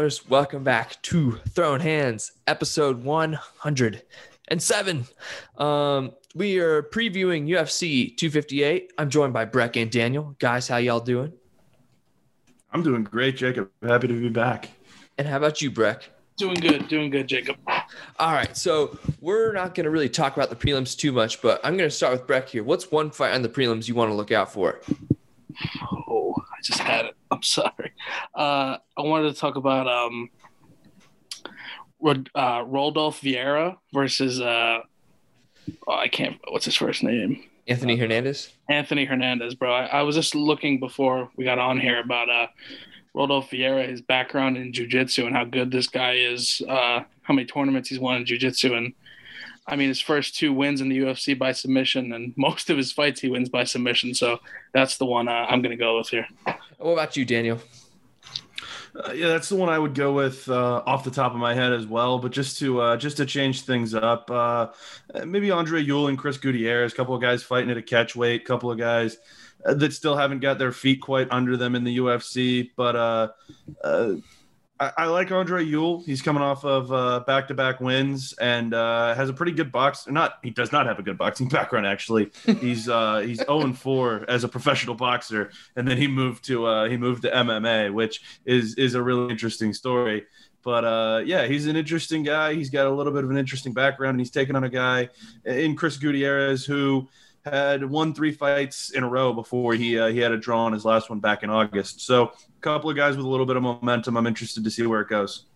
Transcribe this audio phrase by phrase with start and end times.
[0.00, 0.20] What?
[0.30, 5.04] Welcome back to Throwing Hands, episode 107.
[5.58, 8.94] Um, we are previewing UFC 258.
[8.96, 10.36] I'm joined by Breck and Daniel.
[10.38, 11.34] Guys, how y'all doing?
[12.72, 13.68] I'm doing great, Jacob.
[13.82, 14.70] Happy to be back.
[15.18, 16.08] And how about you, Breck?
[16.38, 17.56] Doing good, doing good, Jacob.
[18.18, 21.60] All right, so we're not going to really talk about the prelims too much, but
[21.62, 22.64] I'm going to start with Breck here.
[22.64, 24.80] What's one fight on the prelims you want to look out for?
[26.60, 27.16] I just had it.
[27.30, 27.92] I'm sorry.
[28.34, 30.28] Uh, I wanted to talk about um,
[32.34, 34.80] uh, Rodolfo Vieira versus uh,
[35.86, 36.38] oh, I can't.
[36.50, 37.44] What's his first name?
[37.66, 38.52] Anthony Hernandez?
[38.68, 39.72] Anthony Hernandez, bro.
[39.72, 42.48] I, I was just looking before we got on here about uh,
[43.14, 47.46] Rodolfo Vieira, his background in jiu-jitsu and how good this guy is, uh, how many
[47.46, 48.74] tournaments he's won in jiu-jitsu.
[48.74, 48.92] And
[49.70, 52.90] I mean, his first two wins in the UFC by submission, and most of his
[52.90, 54.14] fights he wins by submission.
[54.14, 54.40] So
[54.74, 56.26] that's the one uh, I'm going to go with here.
[56.78, 57.60] What about you, Daniel?
[58.96, 61.54] Uh, yeah, that's the one I would go with uh, off the top of my
[61.54, 62.18] head as well.
[62.18, 64.68] But just to uh, just to change things up, uh,
[65.24, 68.44] maybe Andre Ewell and Chris Gutierrez, a couple of guys fighting at a catch weight,
[68.44, 69.18] couple of guys
[69.64, 72.70] uh, that still haven't got their feet quite under them in the UFC.
[72.74, 73.28] But uh,
[73.84, 74.14] uh,
[74.80, 76.02] I, I like Andre Ewell.
[76.04, 80.08] He's coming off of uh, back-to-back wins and uh, has a pretty good box.
[80.08, 82.32] Not he does not have a good boxing background actually.
[82.60, 86.66] He's uh, he's 0 and 4 as a professional boxer, and then he moved to
[86.66, 90.24] uh, he moved to MMA, which is is a really interesting story.
[90.62, 92.54] But uh, yeah, he's an interesting guy.
[92.54, 95.08] He's got a little bit of an interesting background, and he's taken on a guy
[95.44, 97.08] in Chris Gutierrez who
[97.44, 100.72] had won three fights in a row before he uh, he had a draw on
[100.72, 102.02] his last one back in August.
[102.02, 104.16] So a couple of guys with a little bit of momentum.
[104.16, 105.46] I'm interested to see where it goes.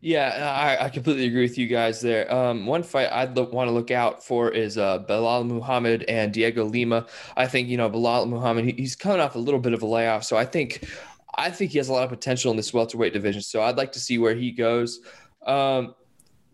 [0.00, 2.32] Yeah, I, I completely agree with you guys there.
[2.32, 6.32] Um, one fight I'd lo- want to look out for is uh, Belal Muhammad and
[6.32, 7.06] Diego Lima.
[7.36, 8.64] I think you know Belal Muhammad.
[8.64, 10.88] He, he's coming off a little bit of a layoff, so I think
[11.34, 13.42] I think he has a lot of potential in this welterweight division.
[13.42, 15.00] So I'd like to see where he goes.
[15.44, 15.94] Um,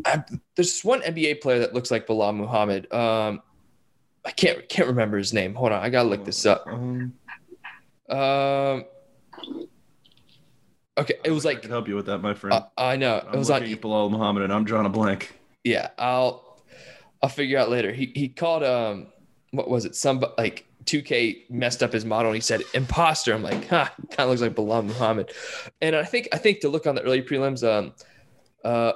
[0.06, 0.22] I,
[0.54, 2.90] there's one NBA player that looks like Belal Muhammad.
[2.92, 3.42] Um,
[4.28, 5.54] I can't can't remember his name.
[5.54, 6.64] Hold on, I gotta look this up.
[6.66, 7.14] Um,
[8.10, 8.84] Um,
[10.98, 12.54] okay, it was I like can help you with that, my friend.
[12.54, 14.90] uh, I know I'm it was looking on at Belal Muhammad, and I'm drawing a
[14.90, 15.34] blank.
[15.64, 16.62] yeah i'll
[17.22, 19.06] i'll figure out later he he called um
[19.50, 23.42] what was it some like 2k messed up his model and he said imposter i'm
[23.42, 25.32] like huh kind of looks like Belal muhammad
[25.82, 27.92] and i think i think to look on the early prelims um
[28.64, 28.92] uh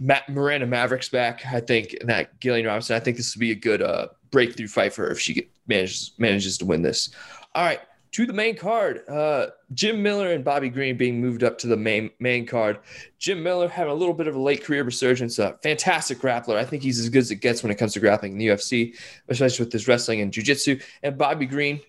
[0.00, 1.46] Matt, Miranda Maverick's back.
[1.46, 2.96] I think and that Gillian Robertson.
[2.96, 6.12] I think this would be a good uh, breakthrough fight for her if she manages
[6.18, 7.10] manages to win this.
[7.54, 7.80] All right,
[8.12, 9.08] to the main card.
[9.08, 12.78] Uh, Jim Miller and Bobby Green being moved up to the main main card.
[13.18, 15.38] Jim Miller having a little bit of a late career resurgence.
[15.38, 16.56] A fantastic grappler.
[16.56, 18.48] I think he's as good as it gets when it comes to grappling in the
[18.48, 18.94] UFC,
[19.28, 20.78] especially with his wrestling and jiu-jitsu.
[21.02, 21.80] And Bobby Green,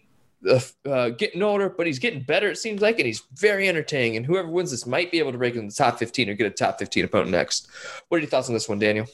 [0.49, 2.49] uh, uh, getting older, but he's getting better.
[2.49, 4.15] It seems like, and he's very entertaining.
[4.15, 6.47] And whoever wins this might be able to break in the top 15 or get
[6.47, 7.67] a top 15 opponent next.
[8.07, 9.07] What are your thoughts on this one, Daniel?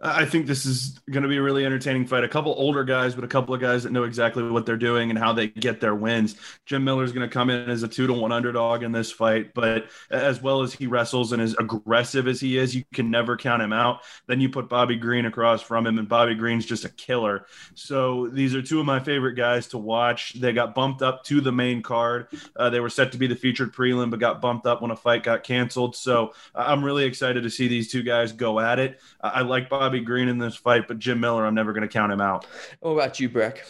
[0.00, 2.24] I think this is going to be a really entertaining fight.
[2.24, 5.10] A couple older guys, but a couple of guys that know exactly what they're doing
[5.10, 6.36] and how they get their wins.
[6.66, 9.10] Jim Miller is going to come in as a two to one underdog in this
[9.10, 13.10] fight, but as well as he wrestles and as aggressive as he is, you can
[13.10, 14.00] never count him out.
[14.26, 17.46] Then you put Bobby Green across from him, and Bobby Green's just a killer.
[17.74, 20.34] So these are two of my favorite guys to watch.
[20.34, 22.28] They got bumped up to the main card.
[22.56, 24.96] Uh, they were set to be the featured prelim, but got bumped up when a
[24.96, 25.96] fight got canceled.
[25.96, 29.00] So I'm really excited to see these two guys go at it.
[29.20, 31.88] I, I like Bobby Green in this fight, but Jim Miller, I'm never going to
[31.88, 32.46] count him out.
[32.80, 33.64] What about you, Breck?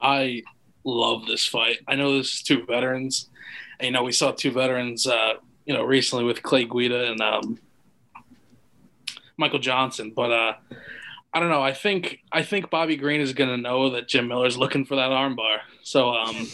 [0.00, 0.42] I
[0.84, 1.78] love this fight.
[1.86, 3.28] I know this is two veterans.
[3.78, 5.34] And, you know, we saw two veterans, uh,
[5.64, 7.58] you know, recently with Clay Guida and um,
[9.36, 10.12] Michael Johnson.
[10.14, 10.54] But uh,
[11.34, 11.62] I don't know.
[11.62, 14.96] I think I think Bobby Green is going to know that Jim Miller's looking for
[14.96, 15.58] that armbar.
[15.82, 16.46] So um,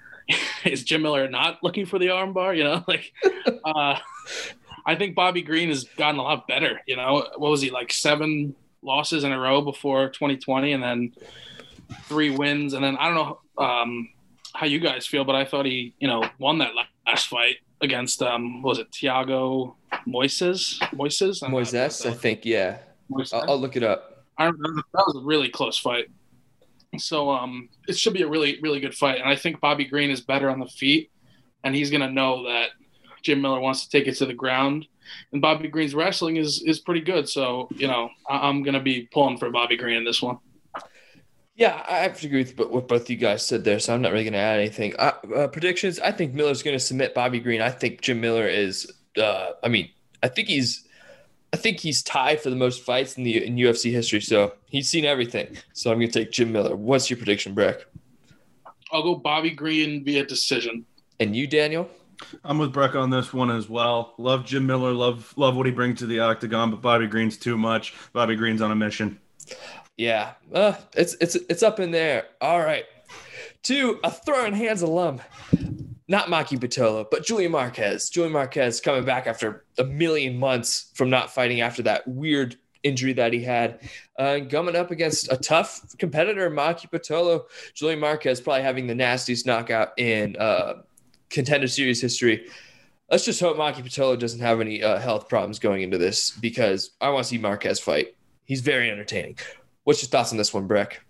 [0.64, 2.56] is Jim Miller not looking for the armbar?
[2.56, 3.12] You know, like
[3.64, 3.98] uh,
[4.86, 6.80] I think Bobby Green has gotten a lot better.
[6.86, 11.12] You know, what was he like seven losses in a row before 2020, and then
[12.04, 14.08] three wins, and then I don't know um,
[14.54, 16.70] how you guys feel, but I thought he, you know, won that
[17.06, 20.78] last fight against um, what was it Tiago Moises?
[20.94, 21.42] Moises?
[21.42, 22.78] I'm Moises, I think, yeah.
[23.32, 24.24] I'll, I'll look it up.
[24.38, 26.06] I remember that was a really close fight.
[26.98, 30.10] So um, it should be a really really good fight, and I think Bobby Green
[30.10, 31.10] is better on the feet,
[31.64, 32.70] and he's gonna know that
[33.26, 34.86] Jim Miller wants to take it to the ground,
[35.32, 37.28] and Bobby Green's wrestling is is pretty good.
[37.28, 40.38] So you know I, I'm gonna be pulling for Bobby Green in this one.
[41.56, 44.12] Yeah, I have to agree with what both you guys said there, so I'm not
[44.12, 44.94] really going to add anything.
[44.98, 47.62] Uh, uh, predictions: I think Miller's going to submit Bobby Green.
[47.62, 48.92] I think Jim Miller is.
[49.16, 49.90] Uh, I mean,
[50.22, 50.86] I think he's.
[51.52, 54.20] I think he's tied for the most fights in the in UFC history.
[54.20, 55.56] So he's seen everything.
[55.72, 56.76] So I'm going to take Jim Miller.
[56.76, 57.86] What's your prediction, Breck?
[58.92, 60.84] I'll go Bobby Green via decision.
[61.18, 61.88] And you, Daniel?
[62.44, 64.14] I'm with Breck on this one as well.
[64.18, 64.92] Love Jim Miller.
[64.92, 67.94] Love love what he brings to the octagon, but Bobby Green's too much.
[68.12, 69.20] Bobby Green's on a mission.
[69.96, 72.26] Yeah, uh, it's it's it's up in there.
[72.40, 72.84] All right,
[73.64, 75.20] to a throwing hands alum,
[76.08, 78.10] not Maki Pitolo, but Julian Marquez.
[78.10, 83.12] Julian Marquez coming back after a million months from not fighting after that weird injury
[83.14, 83.80] that he had,
[84.18, 87.44] uh, coming up against a tough competitor, Maki Pitolo.
[87.74, 90.74] Julian Marquez probably having the nastiest knockout in uh,
[91.30, 92.48] contender series history.
[93.10, 96.90] Let's just hope Maki Pitolo doesn't have any uh, health problems going into this because
[97.00, 98.16] I want to see Marquez fight.
[98.44, 99.38] He's very entertaining.
[99.84, 101.04] What's your thoughts on this one, Breck?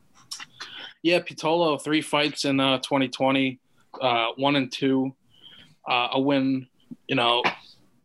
[1.02, 3.58] Yeah, Pitolo, three fights in uh, 2020,
[4.00, 5.14] uh, one and two,
[5.88, 6.66] uh, a win,
[7.06, 7.42] you know,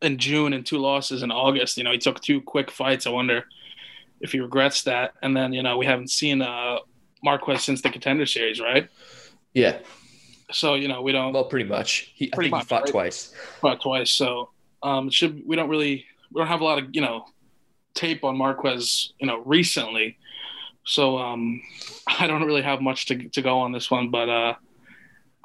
[0.02, 1.78] in June and two losses in August.
[1.78, 3.08] You know, he took two quick fights.
[3.08, 3.46] I wonder
[4.22, 5.14] if he regrets that.
[5.22, 6.78] And then, you know, we haven't seen uh,
[7.24, 8.88] Marquez since the contender series, right?
[9.54, 9.80] Yeah.
[10.52, 11.34] So, you know, we don't.
[11.34, 12.12] Well, pretty much.
[12.16, 12.92] He, Pretty I think much, he fought right?
[12.92, 13.34] twice.
[13.62, 14.12] fought twice.
[14.12, 14.50] So
[14.84, 17.26] um, it should we don't really we don't have a lot of you know
[17.94, 20.18] tape on Marquez you know recently.
[20.86, 21.62] So um,
[22.08, 24.56] I don't really have much to to go on this one, but uh,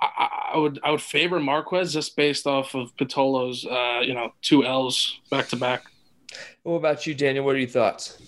[0.01, 4.33] I- I, would I would favor Marquez just based off of Pitolo's uh, you know
[4.43, 5.85] two L's back to back.
[6.63, 7.45] What about you, Daniel?
[7.45, 8.21] What are your thoughts?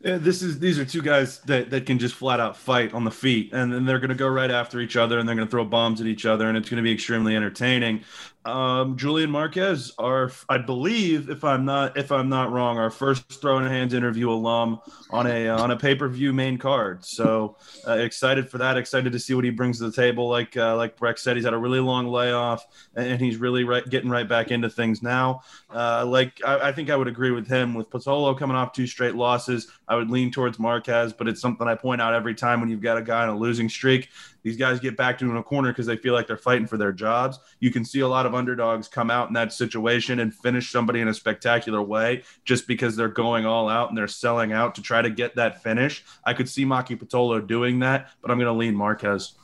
[0.00, 3.10] This is these are two guys that, that can just flat out fight on the
[3.10, 5.50] feet, and then they're going to go right after each other, and they're going to
[5.50, 8.04] throw bombs at each other, and it's going to be extremely entertaining.
[8.48, 13.28] Um, Julian Marquez, our I believe, if I'm not if I'm not wrong, our first
[13.28, 14.80] throwing hands interview alum
[15.10, 17.04] on a on a pay per view main card.
[17.04, 17.56] So
[17.86, 18.78] uh, excited for that.
[18.78, 20.28] Excited to see what he brings to the table.
[20.28, 22.66] Like uh, like Breck said, he's had a really long layoff,
[22.96, 25.42] and he's really right, getting right back into things now.
[25.68, 28.86] Uh, like I, I think I would agree with him with Pitolo coming off two
[28.86, 29.68] straight losses.
[29.86, 32.80] I would lean towards Marquez, but it's something I point out every time when you've
[32.80, 34.08] got a guy on a losing streak.
[34.42, 36.92] These guys get backed into a corner because they feel like they're fighting for their
[36.92, 37.38] jobs.
[37.60, 41.00] You can see a lot of underdogs come out in that situation and finish somebody
[41.00, 44.82] in a spectacular way just because they're going all out and they're selling out to
[44.82, 46.04] try to get that finish.
[46.24, 49.34] I could see Maki Pitolo doing that, but I'm going to lean Marquez.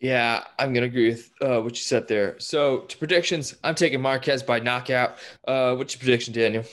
[0.00, 2.38] Yeah, I'm gonna agree with uh, what you said there.
[2.38, 5.16] So to predictions, I'm taking Marquez by knockout.
[5.48, 6.64] Uh, what's your prediction, Daniel?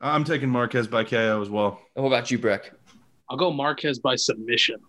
[0.00, 1.80] I'm taking Marquez by KO as well.
[1.94, 2.72] And what about you, Breck?
[3.30, 4.80] I'll go Marquez by submission.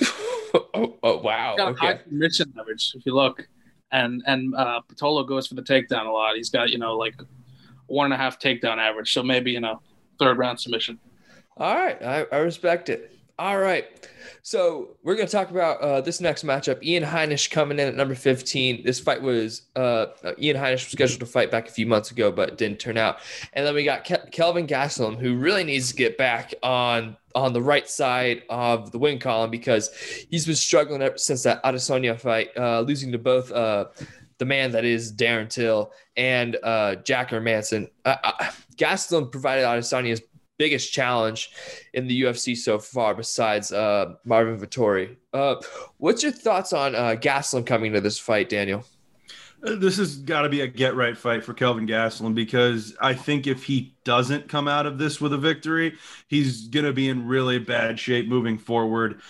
[0.74, 1.54] oh, oh, wow.
[1.56, 2.02] He's got a high Okay.
[2.04, 3.48] submission average if you look,
[3.92, 6.36] and and uh, Pitolo goes for the takedown a lot.
[6.36, 7.14] He's got you know like
[7.86, 9.80] one and a half takedown average, so maybe you know
[10.18, 10.98] third round submission.
[11.56, 13.12] All right, I, I respect it.
[13.40, 13.86] All right,
[14.42, 16.82] so we're gonna talk about uh, this next matchup.
[16.82, 18.84] Ian Heinisch coming in at number 15.
[18.84, 22.10] This fight was uh, uh, Ian Heinisch was scheduled to fight back a few months
[22.10, 23.20] ago, but didn't turn out.
[23.54, 27.54] And then we got Ke- Kelvin Gastelum, who really needs to get back on on
[27.54, 29.90] the right side of the win column because
[30.28, 33.86] he's been struggling ever since that Adesanya fight, uh, losing to both uh,
[34.36, 37.88] the man that is Darren Till and uh, Jack Manson.
[38.76, 40.20] Gastelum provided Adesanya's
[40.60, 41.50] biggest challenge
[41.94, 45.16] in the UFC so far, besides uh, Marvin Vettori.
[45.32, 45.54] Uh,
[45.96, 48.84] what's your thoughts on uh, Gastelum coming to this fight, Daniel?
[49.66, 53.14] Uh, This has got to be a get right fight for Kelvin Gastelum because I
[53.14, 55.96] think if he doesn't come out of this with a victory,
[56.28, 59.22] he's going to be in really bad shape moving forward.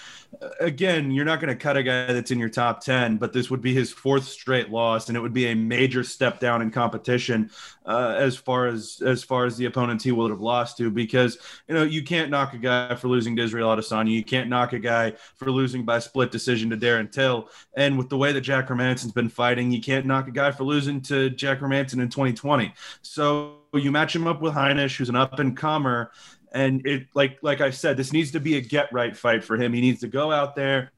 [0.58, 3.50] Again, you're not going to cut a guy that's in your top 10, but this
[3.50, 6.70] would be his fourth straight loss and it would be a major step down in
[6.70, 7.50] competition
[7.84, 11.38] uh, as far as as far as the opponents he would have lost to because
[11.68, 14.72] you know you can't knock a guy for losing to Israel Adesanya, you can't knock
[14.72, 18.42] a guy for losing by split decision to Darren Till, and with the way that
[18.42, 22.08] Jack Hermansson's been fighting, you can't knock a guy for losing to Jack Hermansson in
[22.08, 22.72] 2020.
[23.02, 26.12] So you match him up with Heinisch, who's an up and comer,
[26.52, 29.56] and it like like I said, this needs to be a get right fight for
[29.56, 29.72] him.
[29.72, 30.92] He needs to go out there.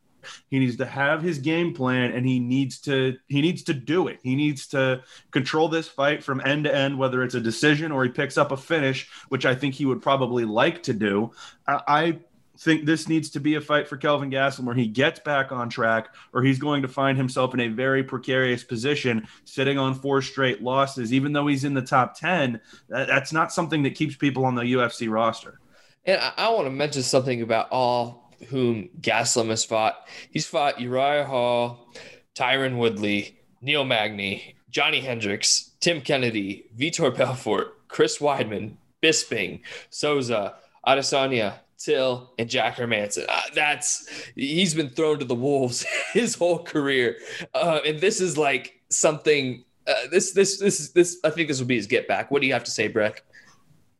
[0.48, 4.08] He needs to have his game plan and he needs to he needs to do
[4.08, 4.20] it.
[4.22, 8.04] He needs to control this fight from end to end, whether it's a decision or
[8.04, 11.32] he picks up a finish, which I think he would probably like to do.
[11.66, 12.18] I, I
[12.62, 15.68] think this needs to be a fight for Kelvin Gastelum where he gets back on
[15.68, 20.22] track or he's going to find himself in a very precarious position sitting on four
[20.22, 24.16] straight losses even though he's in the top 10 that, that's not something that keeps
[24.16, 25.58] people on the UFC roster
[26.04, 30.06] And I, I want to mention something about all whom Gastelum has fought.
[30.30, 31.92] He's fought Uriah Hall,
[32.34, 40.54] Tyron Woodley, Neil Magny, Johnny Hendricks, Tim Kennedy, Vitor Belfort, Chris Weidman, Bisping, Souza,
[40.86, 43.24] Adesanya, Till, and Jack Hermansson.
[43.28, 47.18] Uh, that's he's been thrown to the wolves his whole career,
[47.54, 49.64] uh, and this is like something.
[49.86, 52.30] Uh, this this this this I think this will be his get back.
[52.30, 53.24] What do you have to say, Breck?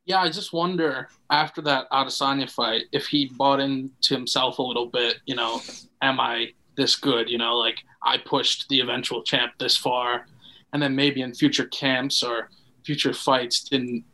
[0.05, 4.87] Yeah, I just wonder after that Adesanya fight if he bought into himself a little
[4.87, 5.17] bit.
[5.27, 5.61] You know,
[6.03, 7.29] am I this good?
[7.29, 10.27] You know, like I pushed the eventual champ this far,
[10.73, 12.49] and then maybe in future camps or
[12.85, 14.05] future fights didn't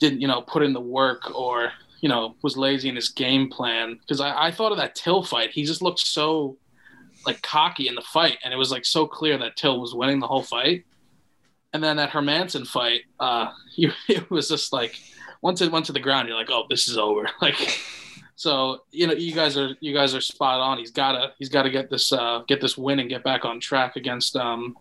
[0.00, 3.48] didn't you know put in the work or you know was lazy in his game
[3.48, 5.50] plan because I, I thought of that Till fight.
[5.50, 6.56] He just looked so
[7.26, 10.20] like cocky in the fight, and it was like so clear that Till was winning
[10.20, 10.84] the whole fight.
[11.72, 14.98] And then that Hermansson fight, uh, you, it was just like
[15.42, 17.28] once it went to the ground, you're like, oh, this is over.
[17.40, 17.80] Like,
[18.36, 20.78] so you know, you guys are you guys are spot on.
[20.78, 23.96] He's gotta he's gotta get this uh, get this win and get back on track
[23.96, 24.76] against um,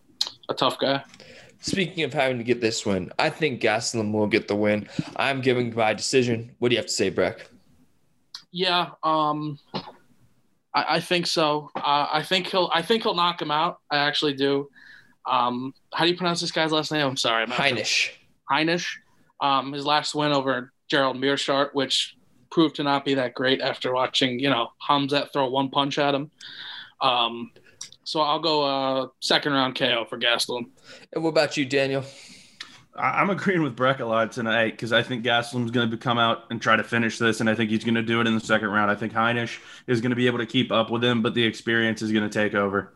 [0.48, 1.04] a tough guy.
[1.62, 4.88] Speaking of having to get this win, I think Gastelum will get the win.
[5.18, 6.56] I'm giving by decision.
[6.60, 7.50] What do you have to say, Breck?
[8.52, 9.60] Yeah, um,
[10.74, 11.70] I, I think so.
[11.76, 12.70] Uh, I think he'll.
[12.74, 13.80] I think he'll knock him out.
[13.92, 14.70] I actually do.
[15.30, 17.06] Um, how do you pronounce this guy's last name?
[17.06, 17.44] I'm sorry.
[17.44, 18.12] I'm Heinisch.
[18.50, 18.88] Heinisch.
[19.42, 22.16] Um, his last win over Gerald Meerschaert, which
[22.52, 26.16] proved to not be that great after watching, you know, Hamzat throw one punch at
[26.16, 26.32] him.
[27.02, 27.52] Um,
[28.10, 30.66] so I'll go uh, second round KO for Gastelum.
[31.14, 32.04] And what about you, Daniel?
[32.96, 36.18] I- I'm agreeing with Breck a lot tonight because I think Gastelum's going to come
[36.18, 38.34] out and try to finish this, and I think he's going to do it in
[38.34, 38.90] the second round.
[38.90, 41.44] I think Heinisch is going to be able to keep up with him, but the
[41.44, 42.92] experience is going to take over.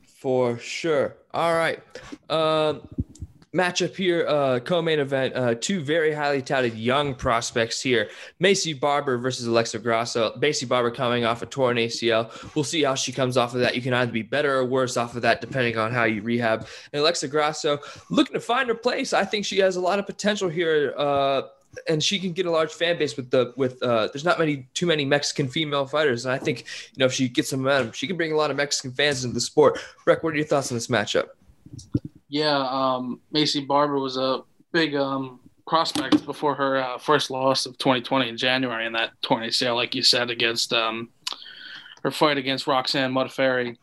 [0.00, 1.16] For sure.
[1.34, 1.82] All right.
[2.30, 2.88] Um,
[3.56, 5.34] matchup here, uh, co-main event.
[5.34, 8.10] Uh, two very highly touted young prospects here:
[8.40, 10.32] Maycee Barber versus Alexa Grasso.
[10.36, 12.30] Maycee Barber coming off a torn ACL.
[12.54, 13.74] We'll see how she comes off of that.
[13.74, 16.66] You can either be better or worse off of that, depending on how you rehab.
[16.92, 17.78] And Alexa Grasso
[18.10, 19.12] looking to find her place.
[19.12, 20.94] I think she has a lot of potential here.
[20.96, 21.42] Uh,
[21.88, 24.66] and she can get a large fan base with the with uh there's not many
[24.72, 27.92] too many Mexican female fighters and I think you know if she gets some momentum
[27.92, 29.78] she can bring a lot of Mexican fans into the sport.
[30.06, 31.26] Breck, what are your thoughts on this matchup?
[32.28, 34.42] Yeah, um, Maycee Barber was a
[34.72, 39.42] big um, prospect before her uh, first loss of 2020 in January in that torn
[39.42, 41.10] ACL, like you said, against um,
[42.02, 43.76] her fight against Roxanne Modafferi,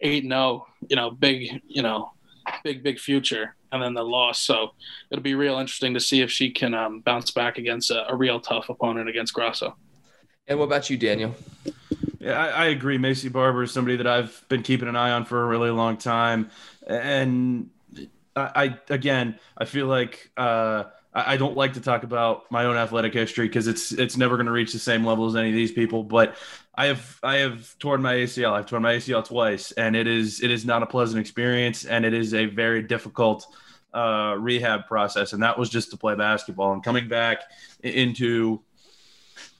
[0.00, 2.12] 8 0, you know, big, you know,
[2.64, 3.54] big, big future.
[3.70, 4.38] And then the loss.
[4.38, 4.72] So
[5.10, 8.14] it'll be real interesting to see if she can um, bounce back against a, a
[8.14, 9.76] real tough opponent against Grasso.
[10.46, 11.34] And what about you, Daniel?
[12.22, 12.98] Yeah, I, I agree.
[12.98, 15.96] Maycee Barber is somebody that I've been keeping an eye on for a really long
[15.96, 16.50] time,
[16.86, 17.68] and
[18.36, 22.64] I, I again, I feel like uh, I, I don't like to talk about my
[22.66, 25.48] own athletic history because it's it's never going to reach the same level as any
[25.48, 26.04] of these people.
[26.04, 26.36] But
[26.76, 28.52] I have I have torn my ACL.
[28.52, 32.04] I've torn my ACL twice, and it is it is not a pleasant experience, and
[32.04, 33.44] it is a very difficult
[33.92, 35.32] uh, rehab process.
[35.32, 37.40] And that was just to play basketball and coming back
[37.82, 38.60] into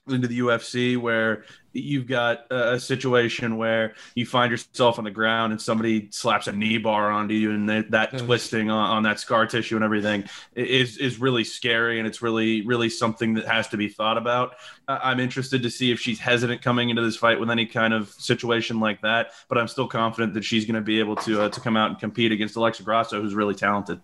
[0.09, 5.52] into the UFC where you've got a, situation where you find yourself on the ground
[5.52, 8.26] and somebody slaps a knee bar onto you and that, that Mm.
[8.26, 12.61] twisting on, on that scar tissue and everything is is really scary and it's really
[12.66, 14.56] really something that has to be thought about.
[14.88, 18.11] I'm interested to see if she's hesitant coming into this fight with any kind of
[18.11, 21.49] situation like that, but I'm still confident that she's going to be able to uh,
[21.49, 24.00] to come out and compete against Alexa Grasso, who's really talented.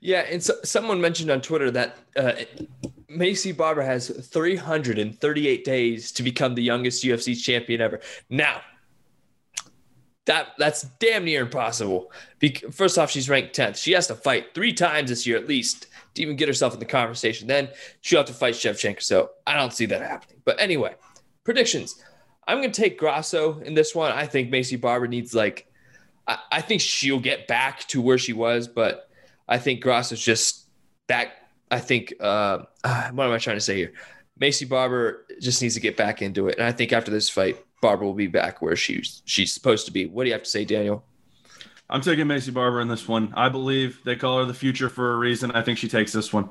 [0.00, 2.32] Yeah, and so, someone mentioned on Twitter that uh,
[3.16, 8.00] Maycee Barber has 338 days to become the youngest UFC champion ever.
[8.30, 8.60] Now,
[10.26, 12.12] that that's damn near impossible.
[12.72, 13.76] First off, she's ranked 10th.
[13.76, 16.80] She has to fight three times this year at least to even get herself in
[16.80, 17.46] the conversation.
[17.46, 17.68] Then
[18.00, 19.02] she'll have to fight Shevchenko.
[19.02, 20.40] So I don't see that happening.
[20.44, 20.94] But anyway,
[21.44, 22.02] predictions.
[22.48, 24.12] I'm going to take Grasso in this one.
[24.12, 25.66] I think Maycee Barber needs like,
[26.26, 29.08] I, I think she'll get back to where she was, but
[29.48, 30.66] I think Grasso's just
[31.06, 31.32] back.
[31.70, 33.92] I think, uh, uh, what am I trying to say here?
[34.40, 36.58] Maycee Barber just needs to get back into it.
[36.58, 39.92] And I think after this fight, Barber will be back where she's she's supposed to
[39.92, 40.06] be.
[40.06, 41.04] What do you have to say, Daniel?
[41.88, 43.32] I'm taking Maycee Barber in this one.
[43.36, 45.52] I believe they call her the future for a reason.
[45.52, 46.48] I think she takes this one.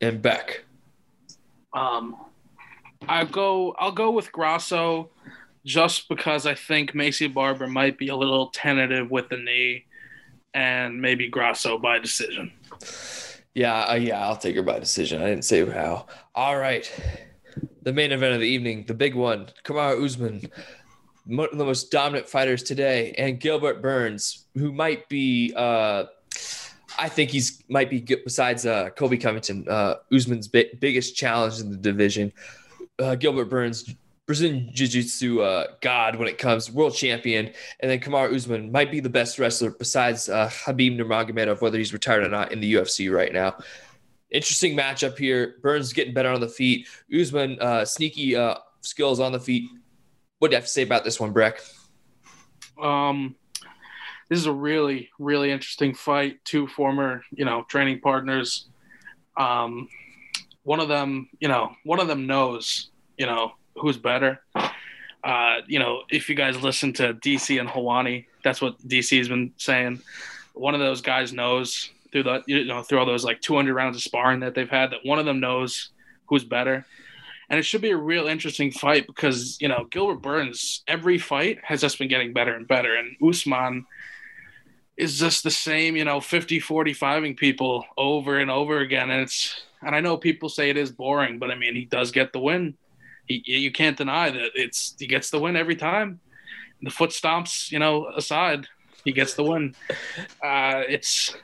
[0.00, 0.64] And Beck.
[1.72, 2.16] Um,
[3.08, 3.74] I go.
[3.78, 5.10] I'll go with Grasso,
[5.64, 9.84] just because I think Maycee Barber might be a little tentative with the knee,
[10.54, 12.52] and maybe Grasso by decision.
[13.56, 15.22] Yeah, uh, yeah, I'll take her by decision.
[15.22, 16.08] I didn't say how.
[16.34, 16.92] All right.
[17.84, 20.42] The main event of the evening, the big one, Kamaru Usman,
[21.24, 26.04] one of the most dominant fighters today, and Gilbert Burns, who might be, uh,
[26.98, 31.58] I think he's might be good besides uh, Colby Covington, uh, Usman's bi- biggest challenge
[31.58, 32.34] in the division.
[32.98, 33.88] Uh, Gilbert Burns,
[34.26, 37.52] Brazilian Jiu Jitsu uh, god when it comes, world champion.
[37.80, 41.92] And then Kamaru Usman might be the best wrestler besides uh, Khabib Nurmagomedov, whether he's
[41.92, 43.56] retired or not in the UFC right now.
[44.30, 45.56] Interesting matchup here.
[45.62, 46.88] Burns getting better on the feet.
[47.14, 49.70] Usman, uh, sneaky uh, skills on the feet.
[50.40, 51.60] What do you have to say about this one, Breck?
[52.82, 53.36] Um,
[54.28, 56.44] this is a really, really interesting fight.
[56.44, 58.66] Two former, you know, training partners.
[59.36, 59.88] Um,
[60.64, 64.40] one of them, you know, one of them knows, you know, who's better.
[65.24, 69.28] Uh, you know, if you guys listen to DC and Helwani, that's what DC has
[69.28, 70.00] been saying.
[70.54, 73.96] One of those guys knows through the, you know, through all those like 200 rounds
[73.96, 75.90] of sparring that they've had, that one of them knows
[76.26, 76.86] who's better.
[77.48, 81.58] And it should be a real interesting fight because, you know, Gilbert Burns, every fight
[81.62, 82.94] has just been getting better and better.
[82.96, 83.86] And Usman
[84.96, 89.10] is just the same, you know, 50 45ing people over and over again.
[89.10, 92.10] And it's, and I know people say it is boring, but I mean, he does
[92.10, 92.76] get the win.
[93.26, 96.20] He, you can't deny that it's, he gets the win every time.
[96.82, 98.66] The foot stomps, you know, aside,
[99.04, 99.74] he gets the win.
[100.44, 101.34] Uh, it's,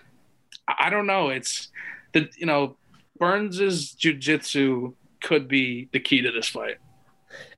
[0.69, 1.31] I don't know.
[1.31, 1.69] It's
[2.13, 2.77] the, you know,
[3.19, 6.79] Burns's jujitsu could be the key to this fight.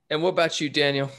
[0.09, 1.11] And what about you, Daniel?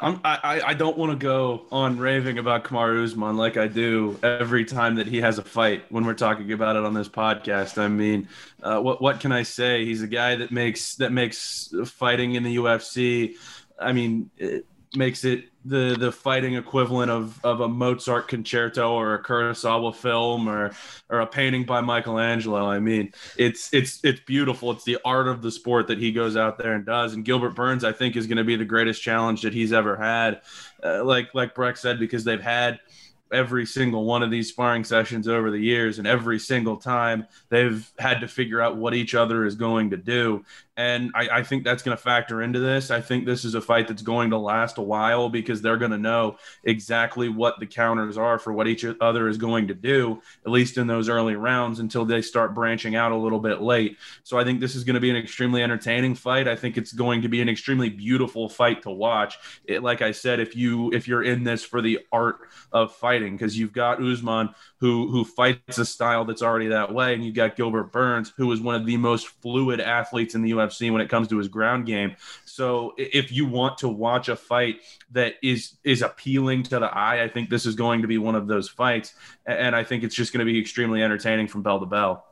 [0.00, 4.18] I'm, I, I don't want to go on raving about Kamaru Usman like I do
[4.22, 7.78] every time that he has a fight when we're talking about it on this podcast.
[7.78, 8.28] I mean,
[8.62, 9.84] uh, what what can I say?
[9.84, 13.34] He's a guy that makes that makes fighting in the UFC.
[13.78, 19.14] I mean, it makes it the the fighting equivalent of of a Mozart concerto or
[19.14, 20.72] a Kurosawa film or
[21.08, 22.66] or a painting by Michelangelo.
[22.66, 24.70] I mean, it's it's it's beautiful.
[24.70, 27.14] It's the art of the sport that he goes out there and does.
[27.14, 29.96] And Gilbert Burns, I think, is going to be the greatest challenge that he's ever
[29.96, 30.40] had.
[30.82, 32.80] Uh, like like Breck said, because they've had
[33.32, 37.90] every single one of these sparring sessions over the years and every single time they've
[37.98, 40.44] had to figure out what each other is going to do
[40.78, 42.92] and I, I, think that's going to factor into this.
[42.92, 45.90] I think this is a fight that's going to last a while because they're going
[45.90, 50.22] to know exactly what the counters are for what each other is going to do,
[50.46, 53.96] at least in those early rounds until they start branching out a little bit late.
[54.22, 56.46] So I think this is going to be an extremely entertaining fight.
[56.46, 59.36] I think it's going to be an extremely beautiful fight to watch.
[59.64, 62.38] It, like I said, if you if you're in this for the art
[62.70, 67.14] of fighting, because you've got Usman who who fights a style that's already that way,
[67.14, 70.52] and you've got Gilbert Burns who is one of the most fluid athletes in the
[70.52, 72.16] UFC UFC when it comes to his ground game.
[72.44, 74.80] So if you want to watch a fight
[75.12, 78.34] that is is appealing to the eye, I think this is going to be one
[78.34, 79.14] of those fights,
[79.46, 82.26] and I think it's just going to be extremely entertaining from bell to bell.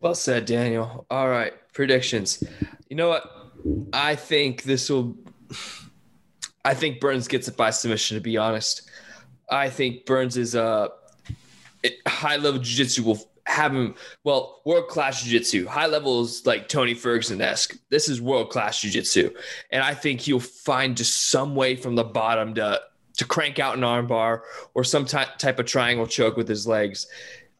[0.00, 1.06] Well said, Daniel.
[1.10, 2.42] All right, predictions.
[2.88, 3.30] You know what?
[3.92, 5.16] I think this will.
[6.64, 8.16] I think Burns gets it by submission.
[8.16, 8.88] To be honest,
[9.50, 10.90] I think Burns is a
[12.06, 15.66] high level jiu-jitsu will have him well world class jiu-jitsu.
[15.66, 17.76] High levels like tony ferguson-esque.
[17.88, 19.30] This is world class jiu-jitsu.
[19.70, 22.80] And i think he'll find just some way from the bottom to
[23.16, 24.40] to crank out an armbar
[24.74, 27.06] or some ty- type of triangle choke with his legs.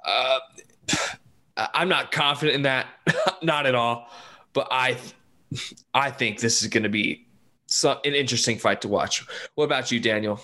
[0.05, 0.39] Uh,
[1.57, 2.87] i'm not confident in that.
[3.43, 4.09] Not at all.
[4.53, 4.97] But i
[5.95, 7.27] i think this is going to be
[7.67, 9.27] some, an interesting fight to watch.
[9.55, 10.41] What about you daniel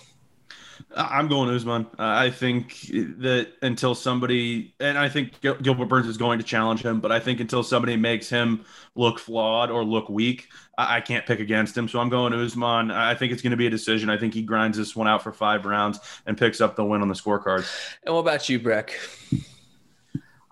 [0.95, 1.87] I'm going Usman.
[1.99, 2.81] Uh, I think
[3.19, 7.13] that until somebody, and I think Gil- Gilbert Burns is going to challenge him, but
[7.13, 11.41] I think until somebody makes him look flawed or look weak, I, I can't pick
[11.41, 11.89] against him.
[11.89, 12.91] So I'm going Usman.
[12.91, 14.11] I think it's going to be a decision.
[14.11, 17.03] I think he grinds this one out for five rounds and picks up the win
[17.03, 17.67] on the scorecard.
[18.05, 18.93] And what about you, Breck?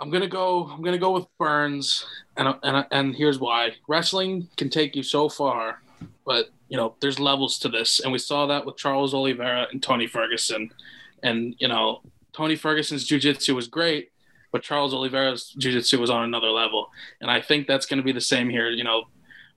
[0.01, 0.65] I'm gonna go.
[0.65, 2.05] I'm gonna go with Burns,
[2.37, 5.81] and and and here's why: wrestling can take you so far,
[6.25, 9.83] but you know, there's levels to this, and we saw that with Charles Oliveira and
[9.83, 10.71] Tony Ferguson.
[11.23, 12.03] And you know,
[12.33, 14.11] Tony Ferguson's jiu-jitsu was great,
[14.53, 16.91] but Charles Oliveira's jiu-jitsu was on another level.
[17.21, 18.71] And I think that's going to be the same here.
[18.71, 19.05] You know,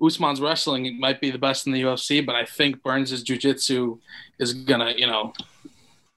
[0.01, 3.97] Usman's wrestling might be the best in the UFC, but I think Burns' jiu-jitsu
[4.39, 5.33] is gonna, you know,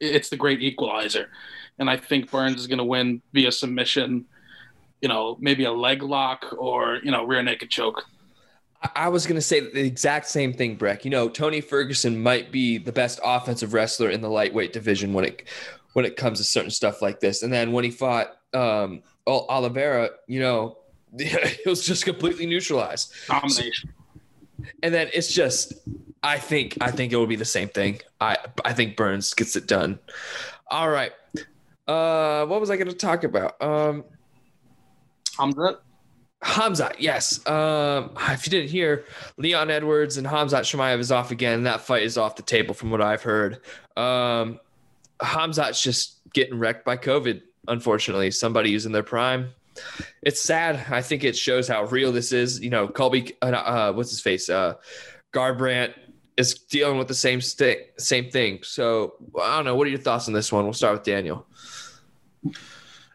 [0.01, 1.29] it's the great equalizer.
[1.79, 4.27] And I think Burns is gonna win via submission,
[5.01, 8.05] you know, maybe a leg lock or you know rear naked choke.
[8.95, 11.05] I was going to say the exact same thing, Breck.
[11.05, 15.27] You know, Tony Ferguson might be the best offensive wrestler in the lightweight division when
[15.27, 15.49] it
[15.93, 17.43] when it comes to certain stuff like this.
[17.43, 20.79] And then when he fought um, Oliveira, you know,
[21.19, 23.13] it was just completely neutralized.
[23.27, 23.93] Domination.
[24.83, 25.75] And then it's just,
[26.23, 28.01] I think, I think it will be the same thing.
[28.21, 29.99] I, I think Burns gets it done.
[30.71, 31.13] All right.
[31.89, 33.61] Uh, what was I going to talk about?
[33.61, 34.05] Um,
[35.37, 35.79] Hamzat.
[36.43, 37.47] Hamzat, yes.
[37.47, 39.05] Um, if you didn't hear,
[39.37, 41.65] Leon Edwards and Hamzat Chimaev is off again.
[41.65, 43.61] That fight is off the table from what I've heard.
[43.97, 44.61] Um,
[45.21, 47.43] Hamzat's just getting wrecked by COVID.
[47.69, 49.51] Unfortunately, somebody in their prime.
[50.23, 50.87] It's sad.
[50.91, 52.61] I think it shows how real this is.
[52.61, 54.49] You know, Colby, uh, uh, what's his face?
[54.49, 54.75] Uh,
[55.33, 55.95] Garbrandt
[56.37, 58.61] is dealing with the same sti- same thing.
[58.63, 59.77] So I don't know.
[59.77, 60.65] What are your thoughts on this one?
[60.65, 61.47] We'll start with Daniel.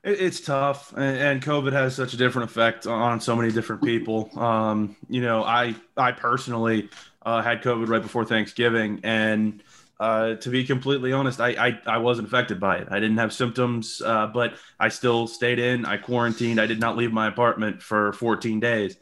[0.05, 3.83] It, it's tough, and, and COVID has such a different effect on so many different
[3.83, 4.29] people.
[4.39, 6.89] Um, you know, I I personally
[7.25, 9.61] uh, had COVID right before Thanksgiving, and
[9.99, 12.87] uh, to be completely honest, I, I I wasn't affected by it.
[12.91, 15.85] I didn't have symptoms, uh, but I still stayed in.
[15.85, 16.61] I quarantined.
[16.61, 18.97] I did not leave my apartment for 14 days.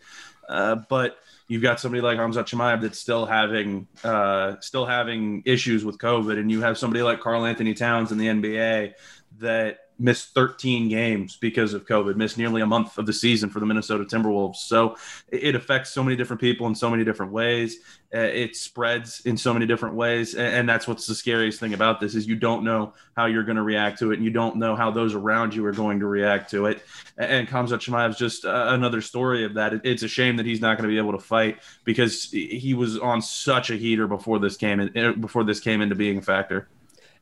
[0.47, 5.83] Uh, but you've got somebody like Hamza Chimaev that's still having uh, still having issues
[5.83, 8.93] with COVID, and you have somebody like Karl-Anthony Towns in the NBA
[9.39, 13.59] that missed 13 games because of COVID, missed nearly a month of the season for
[13.59, 14.57] the Minnesota Timberwolves.
[14.57, 14.95] So
[15.29, 17.77] it affects so many different people in so many different ways.
[18.13, 21.99] Uh, it spreads in so many different ways, and, that's what's the scariest thing about
[21.99, 24.55] this is you don't know how you're going to react to it, and you don't
[24.55, 26.83] know how those around you are going to react to it.
[27.17, 29.83] And Khamzat Chimaev is just uh, another story of that.
[29.83, 32.99] It's a shame that he's not going to be able to fight because he was
[32.99, 36.67] on such a heater before this came in, before this came into being a factor.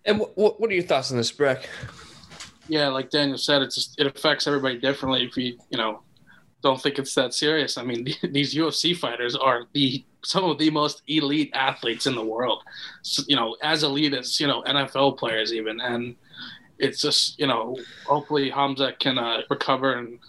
[0.05, 1.69] And what, what are your thoughts on this, Breck?
[2.67, 5.24] Yeah, like Daniel said, it's just, it affects everybody differently.
[5.24, 6.02] If you you know
[6.63, 10.69] don't think it's that serious, I mean, these UFC fighters are the some of the
[10.69, 12.63] most elite athletes in the world.
[13.02, 16.15] So, you know, as elite as you know NFL players even, and
[16.78, 20.19] it's just you know, hopefully Hamza can uh, recover and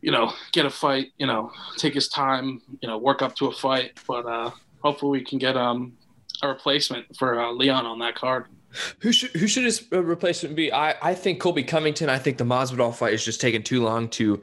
[0.00, 1.12] you know get a fight.
[1.18, 2.60] You know, take his time.
[2.82, 4.50] You know, work up to a fight, but uh,
[4.82, 5.96] hopefully we can get um
[6.42, 8.46] a replacement for uh, Leon on that card.
[9.00, 10.72] Who should who should his uh, replacement be?
[10.72, 12.08] I, I think Colby Covington.
[12.08, 14.42] I think the Masvidal fight is just taking too long to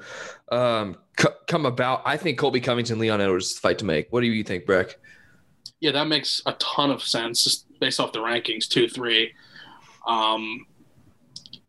[0.51, 2.01] um, c- come about.
[2.05, 4.07] I think Colby Covington, Leon Edwards fight to make.
[4.11, 4.97] What do you think, Breck?
[5.79, 9.33] Yeah, that makes a ton of sense just based off the rankings, two, three.
[10.07, 10.65] Um,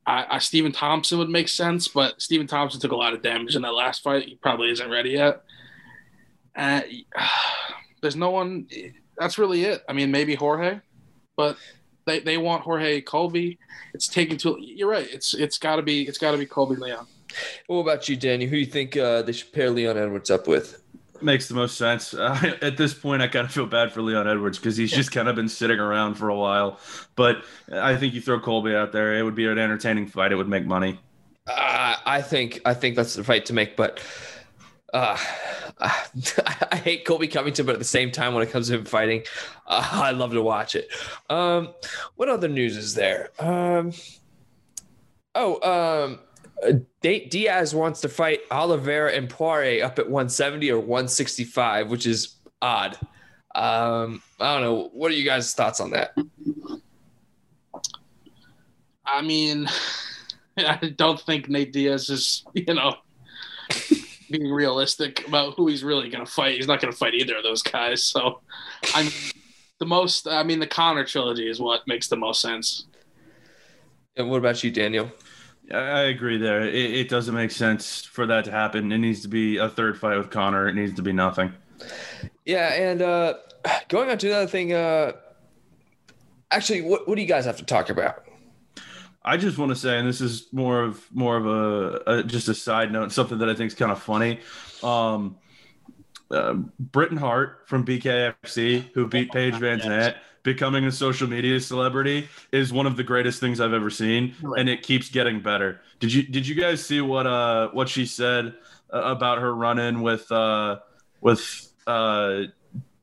[0.06, 3.56] I, I Stephen Thompson would make sense, but Stephen Thompson took a lot of damage
[3.56, 4.28] in that last fight.
[4.28, 5.42] He probably isn't ready yet.
[6.54, 6.82] Uh,
[8.02, 8.68] there's no one.
[9.18, 9.82] That's really it.
[9.88, 10.80] I mean, maybe Jorge,
[11.36, 11.56] but
[12.06, 13.58] they, they want Jorge Colby.
[13.92, 14.58] It's taking too.
[14.60, 15.08] You're right.
[15.10, 17.06] It's it's got to be it's got to be Colby Leon.
[17.66, 18.46] What about you, Danny?
[18.46, 20.80] Who do you think uh, they should pair Leon Edwards up with?
[21.20, 22.14] Makes the most sense.
[22.24, 24.98] Uh, at this point, I kind of feel bad for Leon Edwards because he's yeah.
[24.98, 26.78] just kind of been sitting around for a while.
[27.16, 30.32] But I think you throw Colby out there, it would be an entertaining fight.
[30.32, 30.98] It would make money.
[31.46, 34.00] Uh, I think I think that's the fight to make, but
[34.94, 35.18] uh,
[35.80, 39.24] I hate Colby Covington, but at the same time, when it comes to him fighting,
[39.66, 40.88] uh, I love to watch it.
[41.28, 41.74] Um,
[42.14, 43.30] what other news is there?
[43.40, 43.92] Um,
[45.34, 45.60] oh,
[46.08, 46.20] um,
[47.02, 52.96] Diaz wants to fight Oliveira and Poirier up at 170 or 165, which is odd.
[53.56, 54.90] Um, I don't know.
[54.92, 56.16] What are you guys' thoughts on that?
[59.04, 59.68] I mean,
[60.56, 62.94] I don't think Nate Diaz is, you know,
[64.30, 66.56] being realistic about who he's really going to fight.
[66.56, 68.02] He's not going to fight either of those guys.
[68.02, 68.40] So,
[68.94, 69.08] I'm
[69.78, 70.26] the most.
[70.28, 72.86] I mean, the Conor trilogy is what makes the most sense.
[74.16, 75.10] And what about you, Daniel?
[75.72, 76.62] I agree there.
[76.62, 78.92] It, it, doesn't make sense for that to happen.
[78.92, 80.68] It needs to be a third fight with Conor.
[80.68, 81.54] It needs to be nothing.
[82.44, 83.34] Yeah, and uh,
[83.88, 84.72] going on to another thing.
[84.72, 85.12] Uh,
[86.50, 88.23] actually, what, what do you guys have to talk about?
[89.24, 92.48] I just want to say, and this is more of more of a, a just
[92.48, 94.40] a side note, something that I think is kind of funny.
[94.82, 95.36] Um,
[96.30, 102.72] uh, Britain Hart from BKFC, who beat Paige VanZant, becoming a social media celebrity is
[102.72, 105.80] one of the greatest things I've ever seen, and it keeps getting better.
[106.00, 108.54] Did you did you guys see what uh what she said
[108.92, 110.80] uh, about her run in with uh
[111.20, 112.42] with uh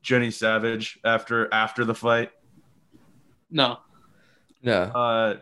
[0.02, 2.30] Jenny Savage after after the fight?
[3.50, 3.78] No.
[4.62, 4.82] No.
[4.82, 5.36] Uh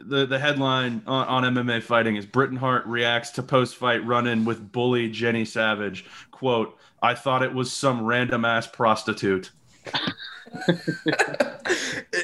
[0.00, 4.26] the, the headline on, on MMA fighting is Britain Hart reacts to post fight run
[4.26, 6.06] in with bully Jenny Savage.
[6.30, 9.50] Quote, I thought it was some random ass prostitute.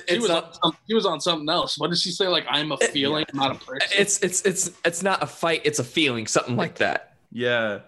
[0.08, 1.78] he was not, on he was on something else.
[1.78, 2.28] What did she say?
[2.28, 3.88] Like I'm a feeling, it, not a person.
[3.96, 5.62] It's it's it's it's not a fight.
[5.64, 6.26] It's a feeling.
[6.26, 7.14] Something like that.
[7.32, 7.80] Yeah.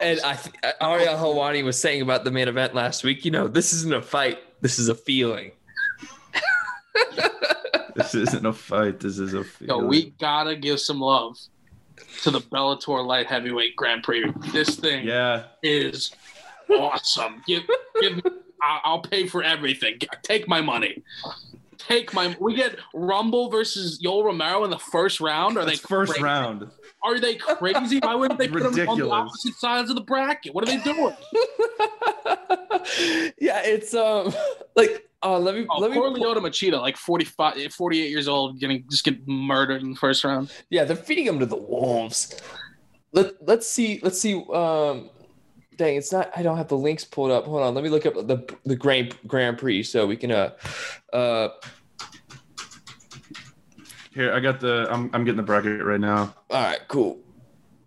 [0.00, 3.24] And I, uh, Ariel Helwani was saying about the main event last week.
[3.24, 4.38] You know, this isn't a fight.
[4.62, 5.52] This is a feeling.
[7.94, 9.00] this isn't a fight.
[9.00, 9.44] This is a.
[9.60, 11.36] Yo, we gotta give some love
[12.22, 14.32] to the Bellator light heavyweight Grand Prix.
[14.52, 16.12] This thing, yeah, is
[16.70, 17.42] awesome.
[17.46, 17.62] Give,
[18.00, 18.20] give.
[18.62, 19.98] I'll pay for everything.
[20.22, 21.02] Take my money.
[21.78, 22.36] take my.
[22.40, 25.58] We get Rumble versus Yoel Romero in the first round.
[25.58, 26.24] Are they first crazy?
[26.24, 26.70] round.
[27.02, 27.98] Are they crazy?
[27.98, 30.54] Why wouldn't they put them on the opposite sides of the bracket?
[30.54, 31.14] What are they doing?
[33.38, 34.32] yeah, it's um
[34.76, 38.28] like uh let me Oh, let me poor pull- Lyoto Machida, like 45, 48 years
[38.28, 40.52] old, getting just get murdered in the first round.
[40.68, 42.36] Yeah, they're feeding him to the wolves.
[43.12, 45.10] Let let's see let's see um
[45.76, 47.46] dang it's not I don't have the links pulled up.
[47.46, 50.50] Hold on, let me look up the the Grand Grand Prix so we can uh
[51.12, 51.48] uh
[54.12, 54.88] Here, I got the.
[54.90, 56.34] I'm, I'm getting the bracket right now.
[56.50, 57.18] all right, cool.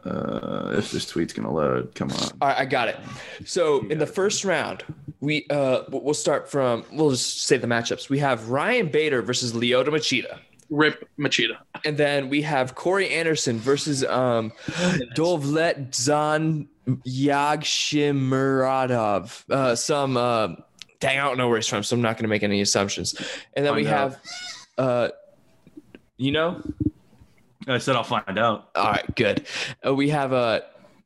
[0.05, 2.19] Uh, if this tweet's gonna load, come on.
[2.41, 2.99] All right, I got it.
[3.45, 4.83] So in the first round,
[5.21, 8.09] we uh we'll we'll start from we'll just say the matchups.
[8.09, 10.39] We have Ryan Bader versus Lyoto Machida.
[10.69, 11.57] Rip Machida.
[11.85, 14.51] And then we have Corey Anderson versus um
[15.15, 16.67] Dovletdzhan
[17.07, 19.49] Yagshimuradov.
[19.49, 20.49] Uh some uh
[20.99, 23.15] dang, I don't know where he's from, so I'm not gonna make any assumptions.
[23.55, 24.11] And then we Find out.
[24.11, 24.19] have
[24.77, 25.09] uh
[26.23, 26.61] you know?
[27.67, 28.69] I said I'll find out.
[28.75, 29.45] All right, good.
[29.85, 30.61] Uh, we have uh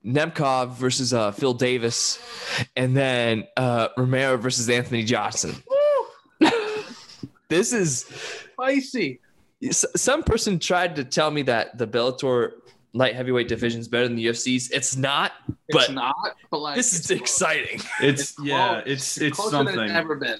[0.06, 2.19] Nemkov versus uh Phil Davis,
[2.75, 5.56] and then uh Romero versus Anthony Johnson.
[7.49, 8.06] this is
[8.53, 9.19] Spicy.
[9.71, 12.51] some person tried to tell me that the Bellator
[12.93, 14.71] light heavyweight division is better than the UFC's.
[14.71, 15.34] It's not,
[15.67, 16.15] It's but not,
[16.51, 17.19] but like this is it's close.
[17.19, 17.82] exciting.
[18.01, 18.84] It's, It's yeah, close.
[18.88, 19.84] it's it's closer than something.
[19.86, 20.39] it's ever been.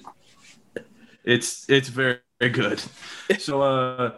[1.24, 2.82] It's it's very, very good.
[3.38, 4.12] So uh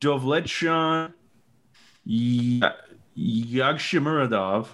[0.00, 1.12] Dovletdzhan
[2.04, 2.72] Ya-
[3.16, 4.68] Yagshimuradov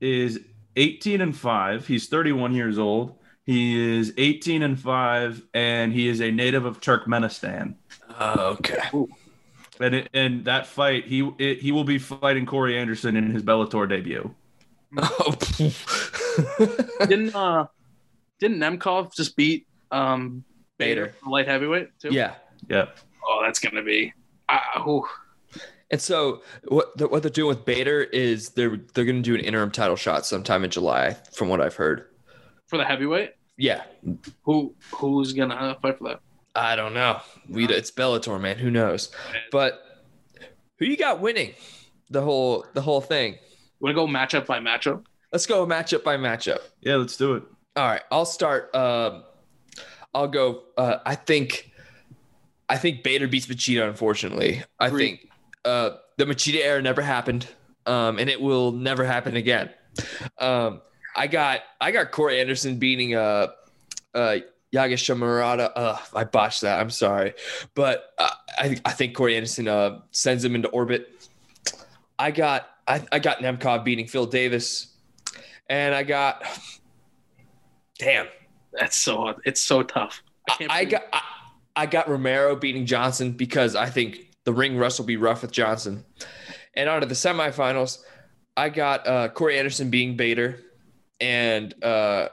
[0.00, 0.40] is
[0.76, 1.86] 18 and 5.
[1.86, 3.14] He's 31 years old.
[3.44, 7.76] He is 18 and 5 and he is a native of Turkmenistan.
[8.20, 8.78] Oh, okay.
[9.80, 13.42] And it, and that fight he it, he will be fighting Corey Anderson in his
[13.42, 14.34] Bellator debut.
[17.06, 17.66] Didn't uh
[18.40, 20.44] didn't Nemkov just beat um
[20.78, 21.14] Bader.
[21.22, 22.10] for light heavyweight too?
[22.10, 22.34] yeah.
[22.68, 22.86] Yeah.
[23.26, 24.12] Oh, that's gonna be.
[24.48, 25.04] Uh, ooh.
[25.90, 29.34] And so what the, what they're doing with Bader is they're they're going to do
[29.34, 32.06] an interim title shot sometime in July, from what I've heard.
[32.66, 33.32] for the heavyweight.
[33.56, 33.82] Yeah,
[34.42, 36.20] Who who's gonna uh, fight for that?
[36.54, 37.20] I don't know.
[37.48, 38.58] We it's Bellator, man.
[38.58, 39.10] Who knows?
[39.50, 39.80] But
[40.78, 41.54] who you got winning
[42.10, 43.36] the whole the whole thing?
[43.80, 45.04] Want to go matchup by matchup?
[45.32, 46.58] Let's go matchup by matchup.
[46.82, 47.42] Yeah, let's do it.
[47.76, 48.74] All right, I'll start.
[48.74, 49.24] Um,
[50.14, 50.64] I'll go.
[50.76, 51.70] Uh, I think,
[52.68, 53.88] I think Bader beats Machida.
[53.88, 55.18] Unfortunately, I Agreed.
[55.20, 55.30] think
[55.64, 57.46] uh, the Machida era never happened,
[57.86, 59.70] um, and it will never happen again.
[60.38, 60.82] Um,
[61.16, 63.48] I got I got Corey Anderson beating uh,
[64.14, 64.36] uh,
[64.72, 65.76] Yagesh Murata.
[65.76, 66.78] Uh, I botched that.
[66.78, 67.34] I'm sorry,
[67.74, 71.08] but uh, I I think Corey Anderson uh, sends him into orbit.
[72.18, 74.94] I got I, I got Nemkov beating Phil Davis,
[75.68, 76.44] and I got
[77.98, 78.26] damn.
[78.72, 80.22] That's so it's so tough.
[80.48, 80.70] I can't.
[80.70, 81.22] I got I,
[81.78, 85.52] I got Romero beating Johnson because I think the ring rust will be rough with
[85.52, 86.04] Johnson.
[86.74, 87.98] And on to the semifinals,
[88.56, 90.58] I got uh, Corey Anderson beating Bader
[91.20, 92.30] and uh,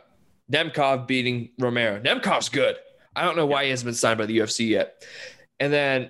[0.51, 1.99] Nemkov beating Romero.
[1.99, 2.75] Nemkov's good.
[3.15, 5.05] I don't know why he hasn't been signed by the UFC yet.
[5.59, 6.09] And then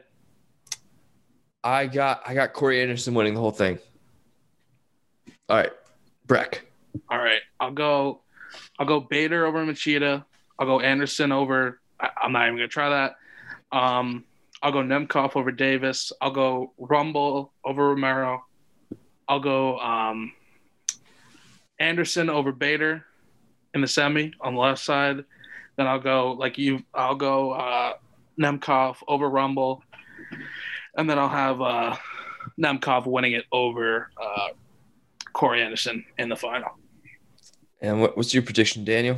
[1.62, 3.80] I got I got Corey Anderson winning the whole thing.
[5.50, 5.74] All right,
[6.26, 6.66] Breck.
[7.10, 8.22] All right, I'll go.
[8.80, 10.24] I'll go Bader over Machida.
[10.58, 11.82] I'll go Anderson over.
[12.00, 13.18] I, I'm not even gonna try that.
[13.76, 14.24] Um,
[14.64, 16.14] I'll go Nemkov over Davis.
[16.22, 18.46] I'll go Rumble over Romero.
[19.28, 20.32] I'll go um,
[21.80, 23.06] Anderson over Bader
[23.74, 25.26] in the semi on the left side.
[25.76, 26.84] Then I'll go like you.
[26.94, 27.94] I'll go uh,
[28.40, 29.84] Nemkov over Rumble,
[30.98, 31.98] and then I'll have uh,
[32.58, 34.48] Nemkov winning it over uh,
[35.34, 36.70] Corey Anderson in the final.
[37.82, 39.18] And what, what's your prediction, Daniel?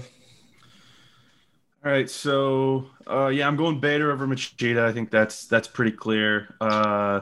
[1.85, 4.83] All right, so uh, yeah, I'm going Bader over Machida.
[4.83, 6.55] I think that's that's pretty clear.
[6.59, 7.21] Uh,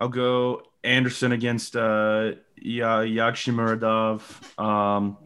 [0.00, 4.20] I'll go Anderson against uh, Yagshimuradov.
[4.60, 5.16] Um,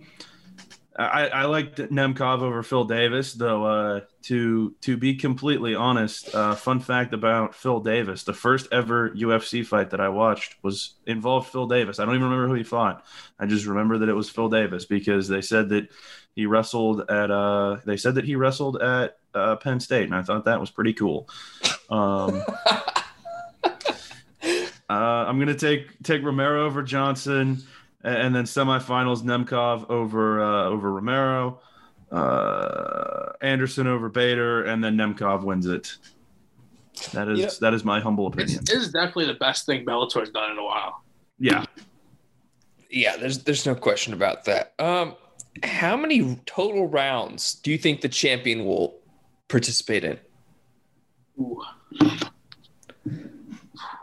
[0.99, 3.65] I, I like Nemkov over Phil Davis, though.
[3.65, 9.11] Uh, to to be completely honest, uh, fun fact about Phil Davis: the first ever
[9.11, 11.99] UFC fight that I watched was involved Phil Davis.
[11.99, 13.05] I don't even remember who he fought.
[13.39, 15.89] I just remember that it was Phil Davis because they said that
[16.39, 20.23] he wrestled at uh they said that he wrestled at uh, Penn State, and I
[20.23, 21.29] thought that was pretty cool.
[21.91, 22.43] Um,
[23.65, 23.73] uh,
[24.89, 27.61] I'm gonna take take Romero over Johnson,
[28.05, 31.61] a- and then semifinals Nemkov over uh, over Romero,
[32.13, 35.97] uh, Anderson over Bader, and then Nemkov wins it.
[37.13, 37.51] That is Yeah.
[37.61, 38.61] that is my humble opinion.
[38.65, 41.03] this is definitely the best thing Bellator's done in a while.
[41.41, 41.65] Yeah,
[42.91, 44.75] Yeah, there's there's no question about that.
[44.79, 45.15] Um,
[45.63, 48.99] how many total rounds do you think the champion will
[49.49, 50.19] participate in.
[51.41, 51.63] Ooh.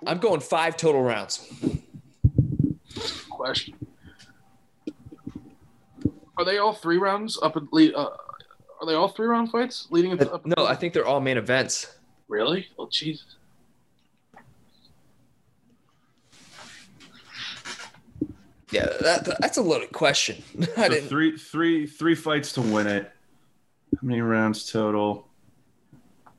[0.08, 1.52] I'm going five total rounds.
[3.30, 3.76] question.
[6.38, 7.56] Are they all three rounds up?
[7.56, 8.10] At, le- uh,
[8.82, 10.32] are they all three round fights leading into?
[10.32, 11.96] Up No, I think they're all main events.
[12.28, 12.68] really.
[12.78, 13.36] Oh Jesus.
[18.72, 20.44] Yeah, that, that's a loaded question.
[20.78, 21.10] I So didn't.
[21.10, 23.12] three, three, three fights to win it.
[23.94, 25.28] How many rounds total?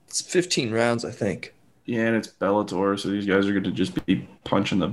[0.08, 1.54] It's 15 rounds, I think.
[1.84, 4.92] Yeah, and it's Bellator, so these guys are going to just be punching the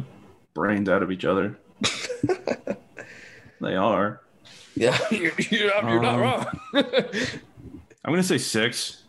[0.54, 1.58] brains out of each other.
[3.62, 4.22] they are.
[4.76, 6.46] Yeah, you're, you're, not, you're not Um, wrong.
[8.06, 9.04] I'm going to say six.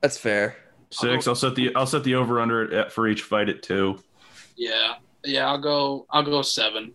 [0.00, 0.56] that's fair.
[0.90, 1.26] Six.
[1.28, 3.98] I'll set the I'll set the over under at, for each fight at two.
[4.56, 5.46] Yeah, yeah.
[5.46, 6.06] I'll go.
[6.10, 6.92] I'll go seven.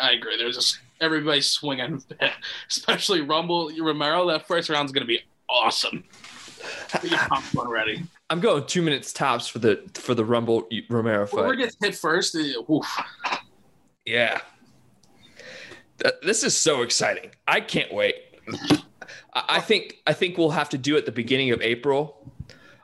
[0.00, 0.36] I agree.
[0.36, 2.02] There's just everybody swinging,
[2.70, 4.26] especially Rumble Romero.
[4.28, 6.04] That first round's gonna be awesome.
[7.28, 8.02] Popcorn ready.
[8.30, 11.36] I'm going two minutes tops for the for the Rumble Romero fight.
[11.38, 12.86] Whoever gets hit first, uh, oof.
[14.04, 14.40] Yeah.
[16.02, 17.30] Th- This is so exciting.
[17.46, 18.14] I can't wait.
[19.34, 22.32] I I think I think we'll have to do at the beginning of April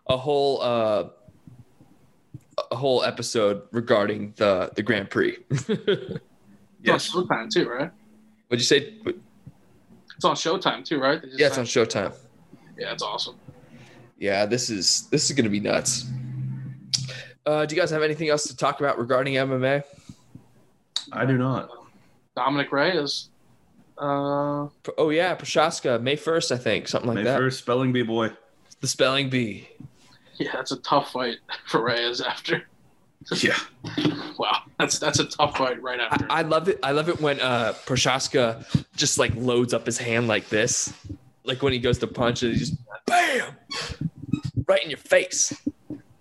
[0.09, 1.09] a whole uh
[2.71, 5.39] a whole episode regarding the the Grand Prix.
[6.83, 7.91] It's on Showtime too, right?
[8.49, 8.95] What'd you say?
[10.17, 11.21] It's on Showtime too, right?
[11.23, 12.15] They Yeah, it's on Showtime.
[12.79, 13.37] Yeah, it's awesome.
[14.19, 16.07] Yeah, this is this is gonna be nuts.
[17.47, 19.83] Uh, do you guys have anything else to talk about regarding MMA?
[21.13, 21.71] I do not.
[22.37, 23.29] Dominic Reyes.
[23.99, 27.39] Uh, Oh yeah, Prochazka, May first, I think, something like that.
[27.39, 28.31] May first, spelling bee boy.
[28.81, 29.69] The spelling bee.
[30.39, 32.63] yeah, it's a tough fight for Reyes after.
[33.43, 33.57] Yeah.
[34.39, 36.27] Wow, that's that's a tough fight right I, after.
[36.31, 36.79] I love it.
[36.83, 40.93] I love it when uh Prochazka just like loads up his hand like this,
[41.45, 42.75] like when he goes to punch it, he just
[43.07, 43.55] bam,
[44.67, 45.53] right in your face.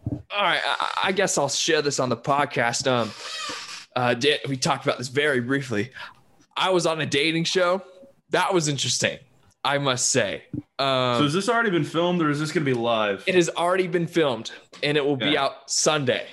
[0.10, 2.86] All right, I, I guess I'll share this on the podcast.
[2.88, 3.12] Um,
[3.96, 5.92] uh, Dan- we talked about this very briefly.
[6.58, 7.82] I was on a dating show.
[8.32, 9.18] That was interesting,
[9.64, 10.44] I must say.
[10.78, 13.24] Um, So has this already been filmed, or is this going to be live?
[13.26, 14.52] it has already been filmed
[14.84, 16.28] and it will be out Sunday.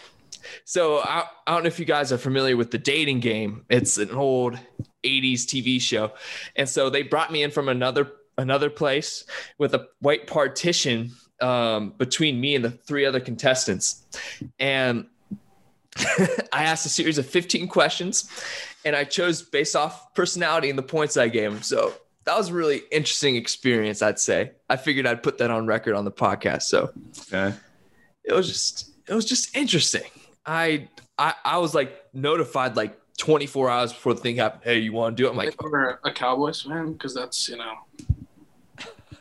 [0.65, 3.65] So I, I don't know if you guys are familiar with the dating game.
[3.69, 4.59] It's an old
[5.05, 6.13] 80s TV show.
[6.57, 9.25] And so they brought me in from another another place
[9.59, 14.05] with a white partition um, between me and the three other contestants.
[14.59, 15.07] And
[16.53, 18.31] I asked a series of 15 questions
[18.85, 21.63] and I chose based off personality and the points I gave them.
[21.63, 24.53] So that was a really interesting experience, I'd say.
[24.69, 26.63] I figured I'd put that on record on the podcast.
[26.65, 26.91] So
[27.33, 27.57] Okay.
[28.25, 30.03] it was just it was just interesting.
[30.47, 34.63] I I, I was like notified like 24 hours before the thing happened.
[34.65, 35.31] Hey, you want to do it?
[35.31, 37.75] I'm like, If you're a Cowboys fan, because that's you know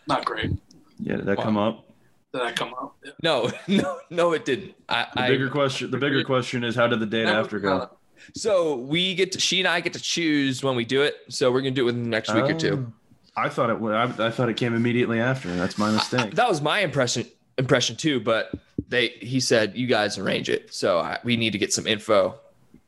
[0.08, 0.52] not great.
[1.00, 1.44] Yeah, did that Wow.
[1.44, 1.86] come up?
[2.34, 2.96] Did that come up?
[3.24, 4.76] no, no, no, it didn't.
[4.90, 5.90] I, The I bigger question.
[5.92, 7.90] The bigger question is, how did the date after go?
[8.34, 11.16] so we get to she and I get to choose when we do it.
[11.30, 12.88] So we're gonna do it within the next week or two.
[12.90, 12.94] Oh.
[13.38, 13.80] I thought it.
[13.80, 15.54] wa- I, I thought it came immediately after.
[15.54, 16.36] That's my mistake.
[16.36, 17.26] That was my impression
[17.58, 18.20] impression too.
[18.22, 18.52] But
[18.88, 20.74] they he said you guys arrange it.
[20.74, 22.39] So I, we need to get some info,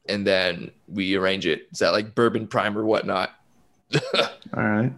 [0.08, 1.68] and then we arrange it.
[1.72, 3.32] Is that like bourbon prime or whatnot?
[4.16, 4.94] All right.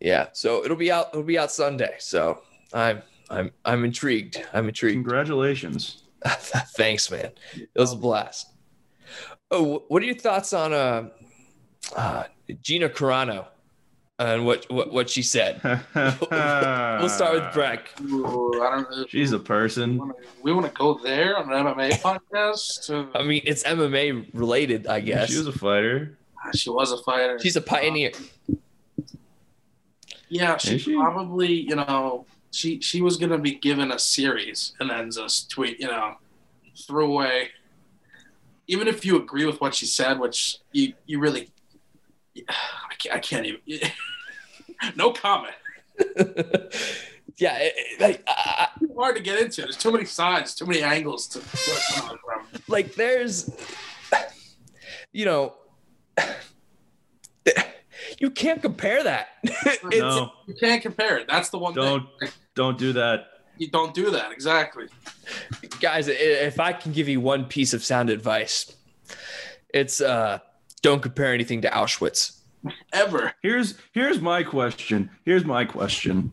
[0.00, 0.28] Yeah.
[0.32, 1.08] So it'll be out.
[1.12, 1.96] It'll be out Sunday.
[1.98, 4.44] So I'm I'm I'm intrigued.
[4.52, 4.96] I'm intrigued.
[4.96, 6.02] Congratulations.
[6.26, 7.30] Thanks, man.
[7.54, 8.48] It was a blast.
[9.50, 11.08] Oh, what are your thoughts on uh,
[11.96, 12.24] uh
[12.62, 13.46] Gina Carano
[14.26, 15.60] and what what what she said?
[15.94, 17.92] We'll start with Breck.
[18.02, 19.06] Ooh, I don't know.
[19.08, 20.12] She's a person.
[20.42, 22.90] We want to go there on an MMA podcast.
[22.90, 25.30] Uh, I mean, it's MMA related, I guess.
[25.30, 26.16] She was a fighter.
[26.54, 27.38] she was a fighter.
[27.40, 28.12] She's a pioneer.
[30.28, 30.94] Yeah, she, she?
[30.94, 35.80] probably, you know, she she was gonna be given a series and then just tweet,
[35.80, 36.16] you know,
[36.86, 37.50] threw away.
[38.66, 41.50] Even if you agree with what she said, which you you really,
[42.48, 43.60] I can't, I can't even.
[44.96, 45.54] no comment.
[47.36, 49.62] yeah, it, it- like I, I- Too hard to get into.
[49.62, 52.46] There's too many sides, too many angles to, to come on from.
[52.68, 53.50] like there's,
[55.12, 55.54] you know,
[58.18, 59.28] you can't compare that.
[59.44, 61.26] it's, No, You can't compare it.
[61.28, 62.30] That's the one don't thing.
[62.54, 63.26] don't do that.
[63.58, 64.86] You don't do that exactly.
[65.80, 68.74] guys if i can give you one piece of sound advice
[69.72, 70.38] it's uh
[70.82, 72.38] don't compare anything to auschwitz
[72.92, 73.32] Ever.
[73.42, 75.10] Here's here's my question.
[75.24, 76.32] Here's my question.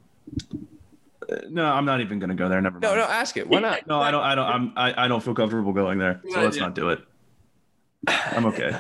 [1.27, 2.61] Uh, no, I'm not even gonna go there.
[2.61, 2.99] Never no mind.
[2.99, 4.23] no ask it why not No, I don't.
[4.23, 4.45] I don't.
[4.45, 4.73] I'm.
[4.75, 6.21] I, I don't feel comfortable going there.
[6.29, 6.99] So let's not do it.
[8.07, 8.79] I'm okay.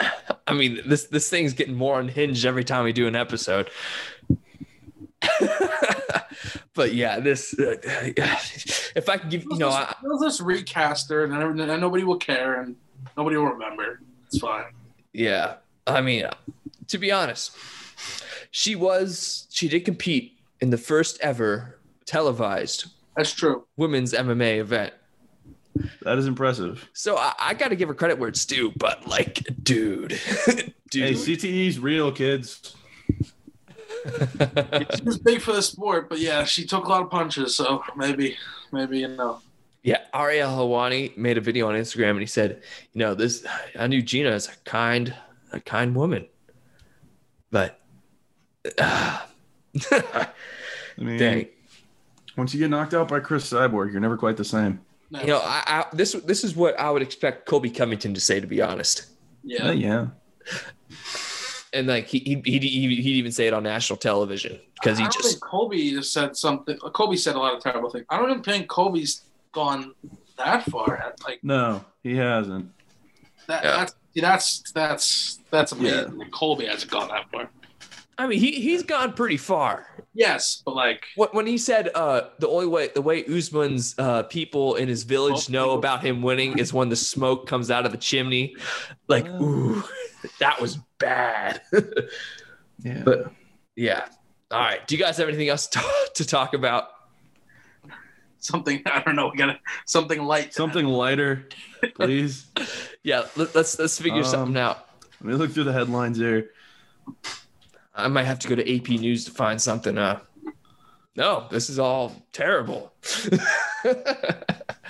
[0.46, 3.70] i mean this this thing's getting more unhinged every time we do an episode
[6.74, 7.58] but yeah, this.
[7.58, 7.76] Uh,
[8.96, 12.04] if I could give, you know, I, They'll just recast her, and, then- and nobody
[12.04, 12.76] will care, and
[13.16, 14.00] nobody will remember.
[14.26, 14.64] It's fine.
[15.14, 15.54] Yeah,
[15.86, 16.26] I mean,
[16.88, 17.56] to be honest,
[18.50, 22.86] she was she did compete in the first ever televised
[23.16, 23.64] That's true.
[23.76, 24.92] women's MMA event.
[26.02, 26.88] That is impressive.
[26.92, 30.12] So I, I got to give her credit where it's due, but like, dude,
[30.46, 32.76] Hey, dude, CTE's real, kids.
[34.96, 37.82] She was big for the sport, but yeah, she took a lot of punches, so
[37.96, 38.36] maybe,
[38.70, 39.40] maybe you know.
[39.84, 39.98] Yeah.
[40.14, 42.62] Ariel Helwani made a video on Instagram and he said,
[42.92, 43.46] you know, this
[43.78, 45.14] I knew Gina is a kind,
[45.52, 46.26] a kind woman,
[47.50, 47.78] but
[48.80, 49.20] I
[50.96, 51.48] mean, dang.
[52.36, 54.80] once you get knocked out by Cris Cyborg, you're never quite the same.
[55.10, 55.20] No.
[55.20, 58.40] You know, I, I this this is what I would expect Colby Covington to say,
[58.40, 59.06] to be honest.
[59.42, 59.72] Yeah, yeah.
[59.72, 60.56] yeah.
[61.74, 65.08] And like he he'd, he'd, he'd even say it on national television because he I
[65.08, 66.78] don't just think Colby just said something.
[66.78, 68.06] Colby said a lot of terrible things.
[68.08, 69.24] I don't even think Colby's
[69.54, 69.94] gone
[70.36, 71.14] that far.
[71.24, 72.70] Like No, he hasn't.
[73.48, 73.64] that.
[73.64, 73.76] Yeah.
[73.76, 76.18] That's that's that's that's amazing.
[76.18, 77.48] that Colby hasn't gone that far.
[78.16, 79.86] I mean he he's gone pretty far.
[80.14, 84.22] Yes, but like When when he said uh the only way the way Usman's uh
[84.24, 87.90] people in his village know about him winning is when the smoke comes out of
[87.92, 88.54] the chimney,
[89.08, 89.82] like ooh,
[90.40, 91.62] that was bad.
[92.82, 93.02] Yeah.
[93.04, 93.32] but
[93.76, 94.06] yeah.
[94.50, 94.86] All right.
[94.86, 95.82] Do you guys have anything else to,
[96.16, 96.88] to talk about?
[98.44, 99.30] Something I don't know.
[99.32, 100.52] We got to something light.
[100.54, 101.48] Something lighter,
[101.94, 102.46] please.
[103.02, 104.86] Yeah, let, let's let's figure Um, something out.
[105.20, 106.50] Let me look through the headlines here.
[107.94, 109.96] I might have to go to AP News to find something.
[109.96, 110.20] Uh,
[111.16, 112.92] no, this is all terrible.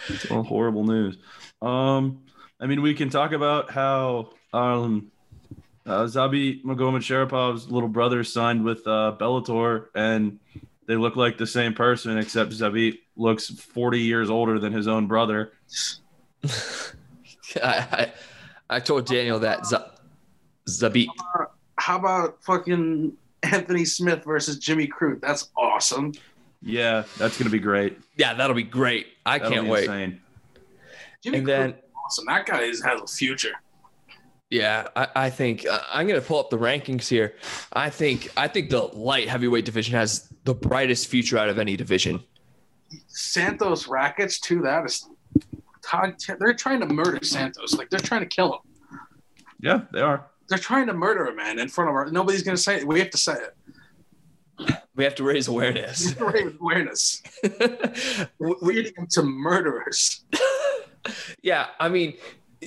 [0.06, 1.16] It's all horrible news.
[1.62, 2.24] Um,
[2.60, 5.10] I mean, we can talk about how um,
[5.86, 10.40] uh, Zabit Magomedsharipov's little brother signed with uh, Bellator, and
[10.86, 15.06] they look like the same person, except Zabi looks 40 years older than his own
[15.06, 15.52] brother.
[17.62, 18.12] I, I,
[18.70, 19.76] I told Daniel that Z-
[20.68, 21.06] Zabit.
[21.78, 23.12] How about fucking
[23.42, 25.20] Anthony Smith versus Jimmy Crute?
[25.20, 26.12] That's awesome.
[26.62, 27.98] Yeah, that's gonna be great.
[28.16, 29.08] Yeah, that'll be great.
[29.26, 29.84] I That'll can't be wait.
[29.84, 30.20] Insane.
[31.22, 31.74] Jimmy And Crute then
[32.04, 32.24] awesome.
[32.26, 33.52] That guy is, has a future.
[34.50, 37.34] Yeah, I, I think uh, I'm gonna pull up the rankings here.
[37.72, 41.76] I think I think the light heavyweight division has the brightest future out of any
[41.76, 42.22] division.
[43.08, 44.62] Santos Rakic too.
[44.62, 45.08] That is
[45.82, 46.14] Todd.
[46.38, 47.74] They're trying to murder Santos.
[47.74, 48.98] Like they're trying to kill him.
[49.60, 50.26] Yeah, they are.
[50.48, 52.10] They're trying to murder a man in front of our.
[52.10, 52.86] Nobody's gonna say it.
[52.86, 53.56] We have to say it.
[54.94, 56.14] We have to raise awareness.
[56.20, 57.22] Raise awareness.
[57.42, 60.24] We- We're leading them to murderers.
[61.42, 62.14] yeah, I mean,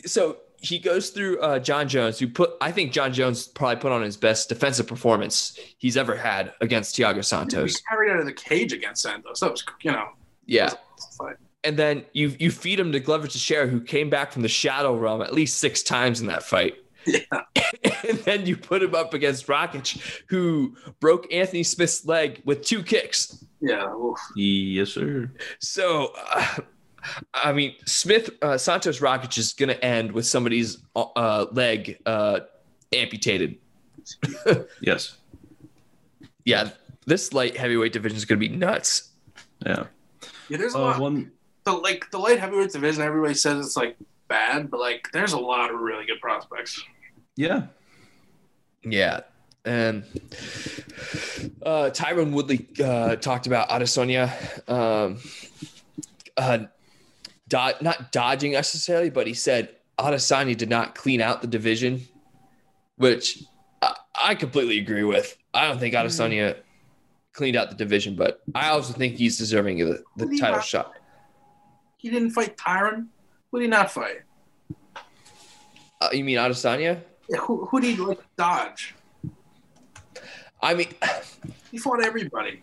[0.06, 3.92] so he goes through uh, Jon Jones, who put I think Jon Jones probably put
[3.92, 7.82] on his best defensive performance he's ever had against Thiago He Santos.
[7.90, 9.40] carried out of the cage against Santos.
[9.40, 10.10] That was, you know,
[10.46, 10.72] Yeah.
[11.64, 14.96] And then you you feed him to Glover Teixeira, who came back from the shadow
[14.96, 16.76] realm at least six times in that fight.
[17.06, 17.20] Yeah.
[18.08, 22.84] and then you put him up against Rakic, who broke Anthony Smith's leg with two
[22.84, 23.44] kicks.
[23.62, 23.92] Yeah.
[23.94, 24.18] oof.
[24.36, 25.32] Yes, sir.
[25.60, 26.58] So, uh,
[27.34, 32.42] I mean, Smith uh, Santos Rakic is going to end with somebody's uh, leg uh,
[32.94, 33.58] amputated.
[34.82, 35.18] Yes.
[36.46, 36.70] Yeah,
[37.06, 39.10] this light heavyweight division is going to be nuts.
[39.66, 39.86] Yeah.
[40.50, 40.58] Yeah.
[40.58, 41.00] There's a Uh, lot.
[41.02, 41.32] one.
[41.66, 43.02] the like the light heavyweight division.
[43.04, 43.98] Everybody says it's like
[44.30, 46.82] bad, but like there's a lot of really good prospects.
[47.36, 47.64] Yeah.
[48.84, 49.22] Yeah.
[49.66, 50.04] And
[51.66, 54.32] uh, Tyron Woodley uh, talked about Adesanya
[54.70, 55.20] um,
[56.38, 56.60] uh,
[57.50, 62.02] do- not dodging necessarily, but he said Adesanya did not clean out the division,
[62.98, 63.44] which
[63.82, 65.38] I, I completely agree with.
[65.54, 66.58] I don't think Adesanya
[67.34, 70.36] cleaned out the division, but I also think he's deserving of the, the What do
[70.36, 70.94] you title have- shot.
[71.98, 73.08] He didn't fight Tyron.
[73.52, 74.18] Who did he not fight?
[76.00, 77.02] Uh, you mean Adesanya?
[77.30, 78.94] Yeah, who who did he like dodge?
[80.62, 80.90] I mean,
[81.72, 82.62] He fought everybody.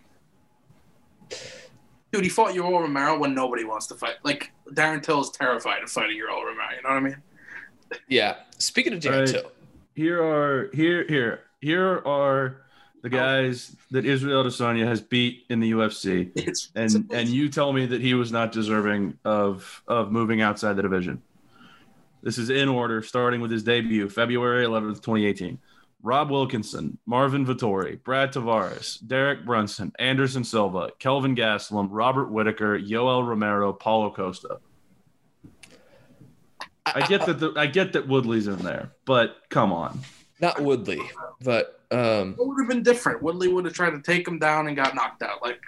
[2.15, 4.15] Dude, he fought Yoel Romero when nobody wants to fight.
[4.23, 6.69] Like Darren Till is terrified of fighting Yoel Romero.
[6.73, 7.17] You know what I mean?
[8.07, 8.37] yeah.
[8.57, 9.27] Speaking of Dan Right.
[9.27, 9.51] Till,
[9.95, 12.61] Here are here here here are
[13.01, 13.11] the oh.
[13.11, 16.31] guys that Israel Adesanya has beat in the UFC.
[16.35, 20.41] It's, and it's and you tell me that he was not deserving of of moving
[20.41, 21.21] outside the division.
[22.23, 25.59] This is in order, starting with his debut, February 11th, 2018.
[26.05, 33.27] Rob Wilkinson, Marvin Vettori, Brad Tavares, Derek Brunson, Anderson Silva, Kelvin Gastelum, Robert Whitaker, Yoel
[33.27, 34.59] Romero, Paulo Costa.
[36.85, 40.01] I get that the, I get that Woodley's in there, but come on.
[40.39, 41.01] not Woodley,
[41.43, 43.23] but um, What would have been different?
[43.23, 45.41] Woodley would have tried to take him down and got knocked out.
[45.41, 45.59] Like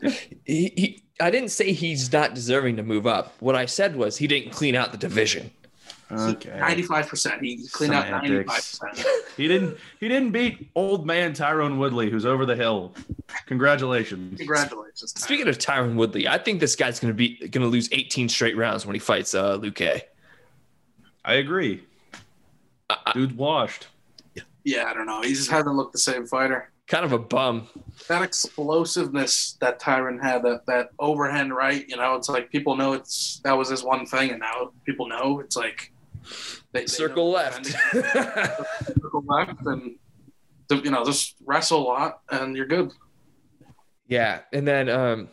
[0.46, 3.34] he, he, I didn't say he's not deserving to move up.
[3.40, 5.50] What I said was he didn't clean out the division.
[6.12, 6.58] Okay.
[6.58, 7.42] Ninety-five percent.
[7.42, 9.06] He cleaned out ninety-five percent.
[9.36, 9.78] He didn't.
[9.98, 12.94] He didn't beat old man Tyron Woodley, who's over the hill.
[13.46, 14.36] Congratulations.
[14.36, 15.12] Congratulations.
[15.14, 15.24] Ty.
[15.24, 18.84] Speaking of Tyron Woodley, I think this guy's gonna be gonna lose 18 straight rounds
[18.84, 20.02] when he fights uh, Luque.
[21.24, 21.82] I agree.
[23.14, 23.86] Dude's washed.
[24.64, 25.22] yeah, I don't know.
[25.22, 26.70] He just hasn't looked the same fighter.
[26.88, 27.68] Kind of a bum.
[28.08, 32.92] That explosiveness that Tyron had, that that overhand right, you know, it's like people know
[32.92, 35.90] it's that was his one thing, and now people know it's like
[36.72, 37.66] they, they Circle know left.
[37.96, 39.96] circle left, and
[40.70, 42.92] you know just wrestle a lot, and you're good.
[44.06, 45.28] yeah, and then um,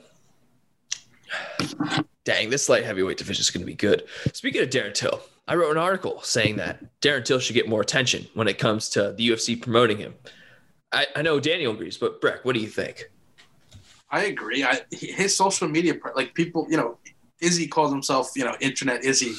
[2.24, 4.04] dang, this light heavyweight division is gonna be good.
[4.34, 7.82] Speaking of Darren Till, I wrote an article saying that Darren Till should get more
[7.82, 10.16] attention when it comes to the UFC promoting him.
[10.92, 13.12] I, I know Daniel agrees, but Breck, what do you think?
[14.12, 14.64] I agree.
[14.64, 16.98] I his social media, like people, you know,
[17.42, 19.36] Izzy calls himself, you know, Internet Izzy.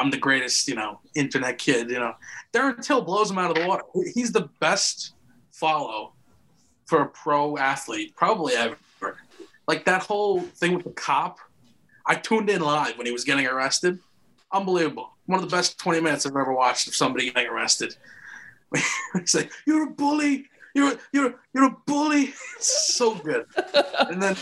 [0.00, 1.90] I'm the greatest, you know, internet kid.
[1.90, 2.14] You know,
[2.54, 3.84] Darren Till blows him out of the water.
[4.14, 5.12] He's the best
[5.52, 6.14] follow
[6.86, 8.78] for a pro athlete probably ever.
[9.68, 11.38] Like that whole thing with the cop.
[12.06, 13.98] I tuned in live when he was getting arrested.
[14.52, 15.12] Unbelievable.
[15.26, 17.94] One of the best 20 minutes I've ever watched of somebody getting arrested.
[19.14, 20.46] He's like, "You're a bully.
[20.74, 23.46] You're you're you're a bully." It's so good.
[23.98, 24.36] And then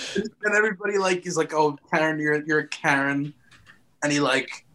[0.44, 3.34] and everybody like is like, "Oh, Karen, you're you're a Karen,"
[4.02, 4.66] and he like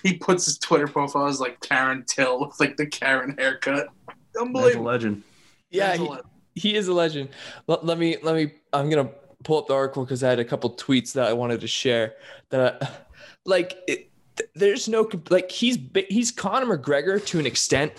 [0.02, 3.88] he puts his Twitter profile as like Karen Till with like the Karen haircut.
[4.06, 4.84] That's a Unbelievable.
[4.84, 5.22] legend.
[5.70, 6.26] Yeah, he, lot.
[6.54, 7.30] he is a legend.
[7.66, 8.52] Let, let me let me.
[8.72, 9.10] I'm gonna
[9.44, 12.14] pull up the article because I had a couple tweets that I wanted to share.
[12.50, 12.88] That I,
[13.44, 14.10] like, it,
[14.54, 15.78] there's no like he's
[16.08, 17.92] he's Conor McGregor to an extent,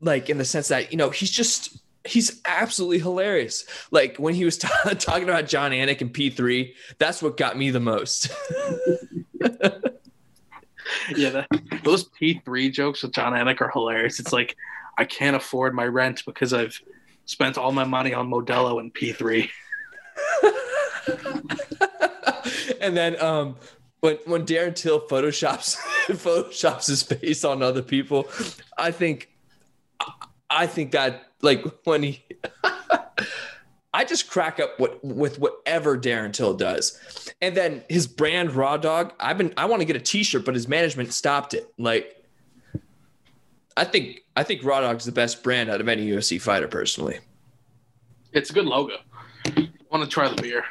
[0.00, 3.64] like in the sense that you know he's just he's absolutely hilarious.
[3.90, 4.68] Like when he was t-
[4.98, 8.30] talking about Jon Anik and P3, that's what got me the most.
[11.16, 11.48] Yeah, that,
[11.84, 14.20] those P three jokes with Jon Anik are hilarious.
[14.20, 14.56] It's like
[14.96, 16.80] I can't afford my rent because I've
[17.24, 19.50] spent all my money on Modelo and P three.
[22.80, 23.56] and then um
[24.00, 25.76] when when Darren Till photoshops
[26.06, 28.28] photoshops his face on other people,
[28.76, 29.30] I think
[30.50, 32.24] I think that like when he
[33.94, 36.98] I just crack up what with whatever Darren Till does.
[37.40, 40.54] And then his brand Raw Dog, I've been I want to get a t-shirt, but
[40.54, 41.72] his management stopped it.
[41.78, 42.22] Like
[43.76, 47.20] I think I think Raw Dog's the best brand out of any UFC fighter personally.
[48.32, 48.96] It's a good logo.
[49.90, 50.64] want to try the beer?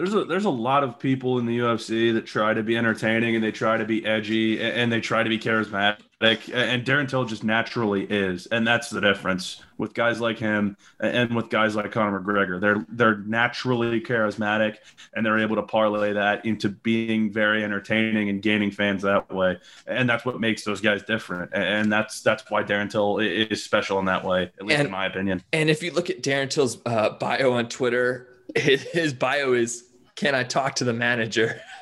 [0.00, 3.34] There's a there's a lot of people in the UFC that try to be entertaining
[3.34, 5.98] and they try to be edgy a- and they try to be charismatic.
[6.22, 11.34] And Darren Till just naturally is, and that's the difference with guys like him and
[11.36, 12.58] with guys like Conor McGregor.
[12.58, 14.76] They're they're naturally charismatic
[15.12, 19.58] and they're able to parlay that into being very entertaining and gaining fans that way.
[19.86, 21.50] And that's what makes those guys different.
[21.52, 24.92] And that's that's why Darren Till is special in that way, at least And- in
[24.92, 25.42] my opinion.
[25.52, 29.84] And if you look at Darren Till's uh, bio on Twitter, his bio is
[30.20, 31.62] "Can I talk to the manager?"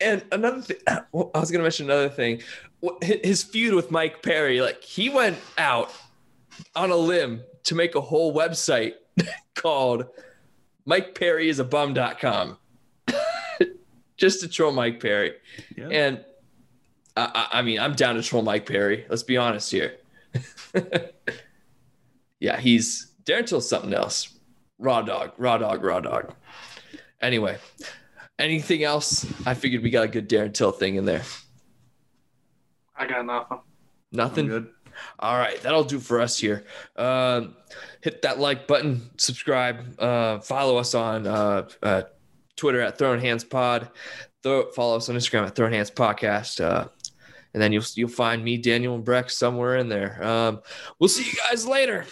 [0.00, 2.42] and another thing, I was going to mention another thing.
[3.02, 5.90] His feud with Mike Perry, like he went out
[6.76, 8.94] on a limb to make a whole website
[9.54, 10.06] called
[10.84, 12.58] Mike Perry is a bum.com
[14.18, 15.34] just to troll Mike Perry.
[15.74, 15.88] Yeah.
[15.88, 16.24] And
[17.16, 19.06] I, I I mean, I'm down to troll Mike Perry.
[19.08, 19.96] Let's be honest here.
[22.40, 24.39] yeah, he's Darren Till's something else.
[24.80, 26.34] Raw dog, raw dog, raw dog.
[27.20, 27.58] Anyway,
[28.38, 29.26] anything else?
[29.46, 31.22] I figured we got a good Darren Till thing in there.
[32.96, 33.58] I got nothing.
[34.10, 34.46] Nothing.
[34.48, 34.70] Good.
[35.18, 36.64] All right, that'll do for us here.
[36.96, 37.56] Um,
[38.00, 42.02] hit that like button, subscribe, uh, follow us on uh, uh,
[42.56, 43.90] Twitter at Throwing Hands Pod.
[44.42, 46.64] Throw, follow us on Instagram at Throwing Hands Podcast.
[46.64, 46.88] Uh,
[47.52, 50.24] and then you'll you'll find me, Daniel, and Breck somewhere in there.
[50.24, 50.62] Um,
[50.98, 52.06] we'll see you guys later.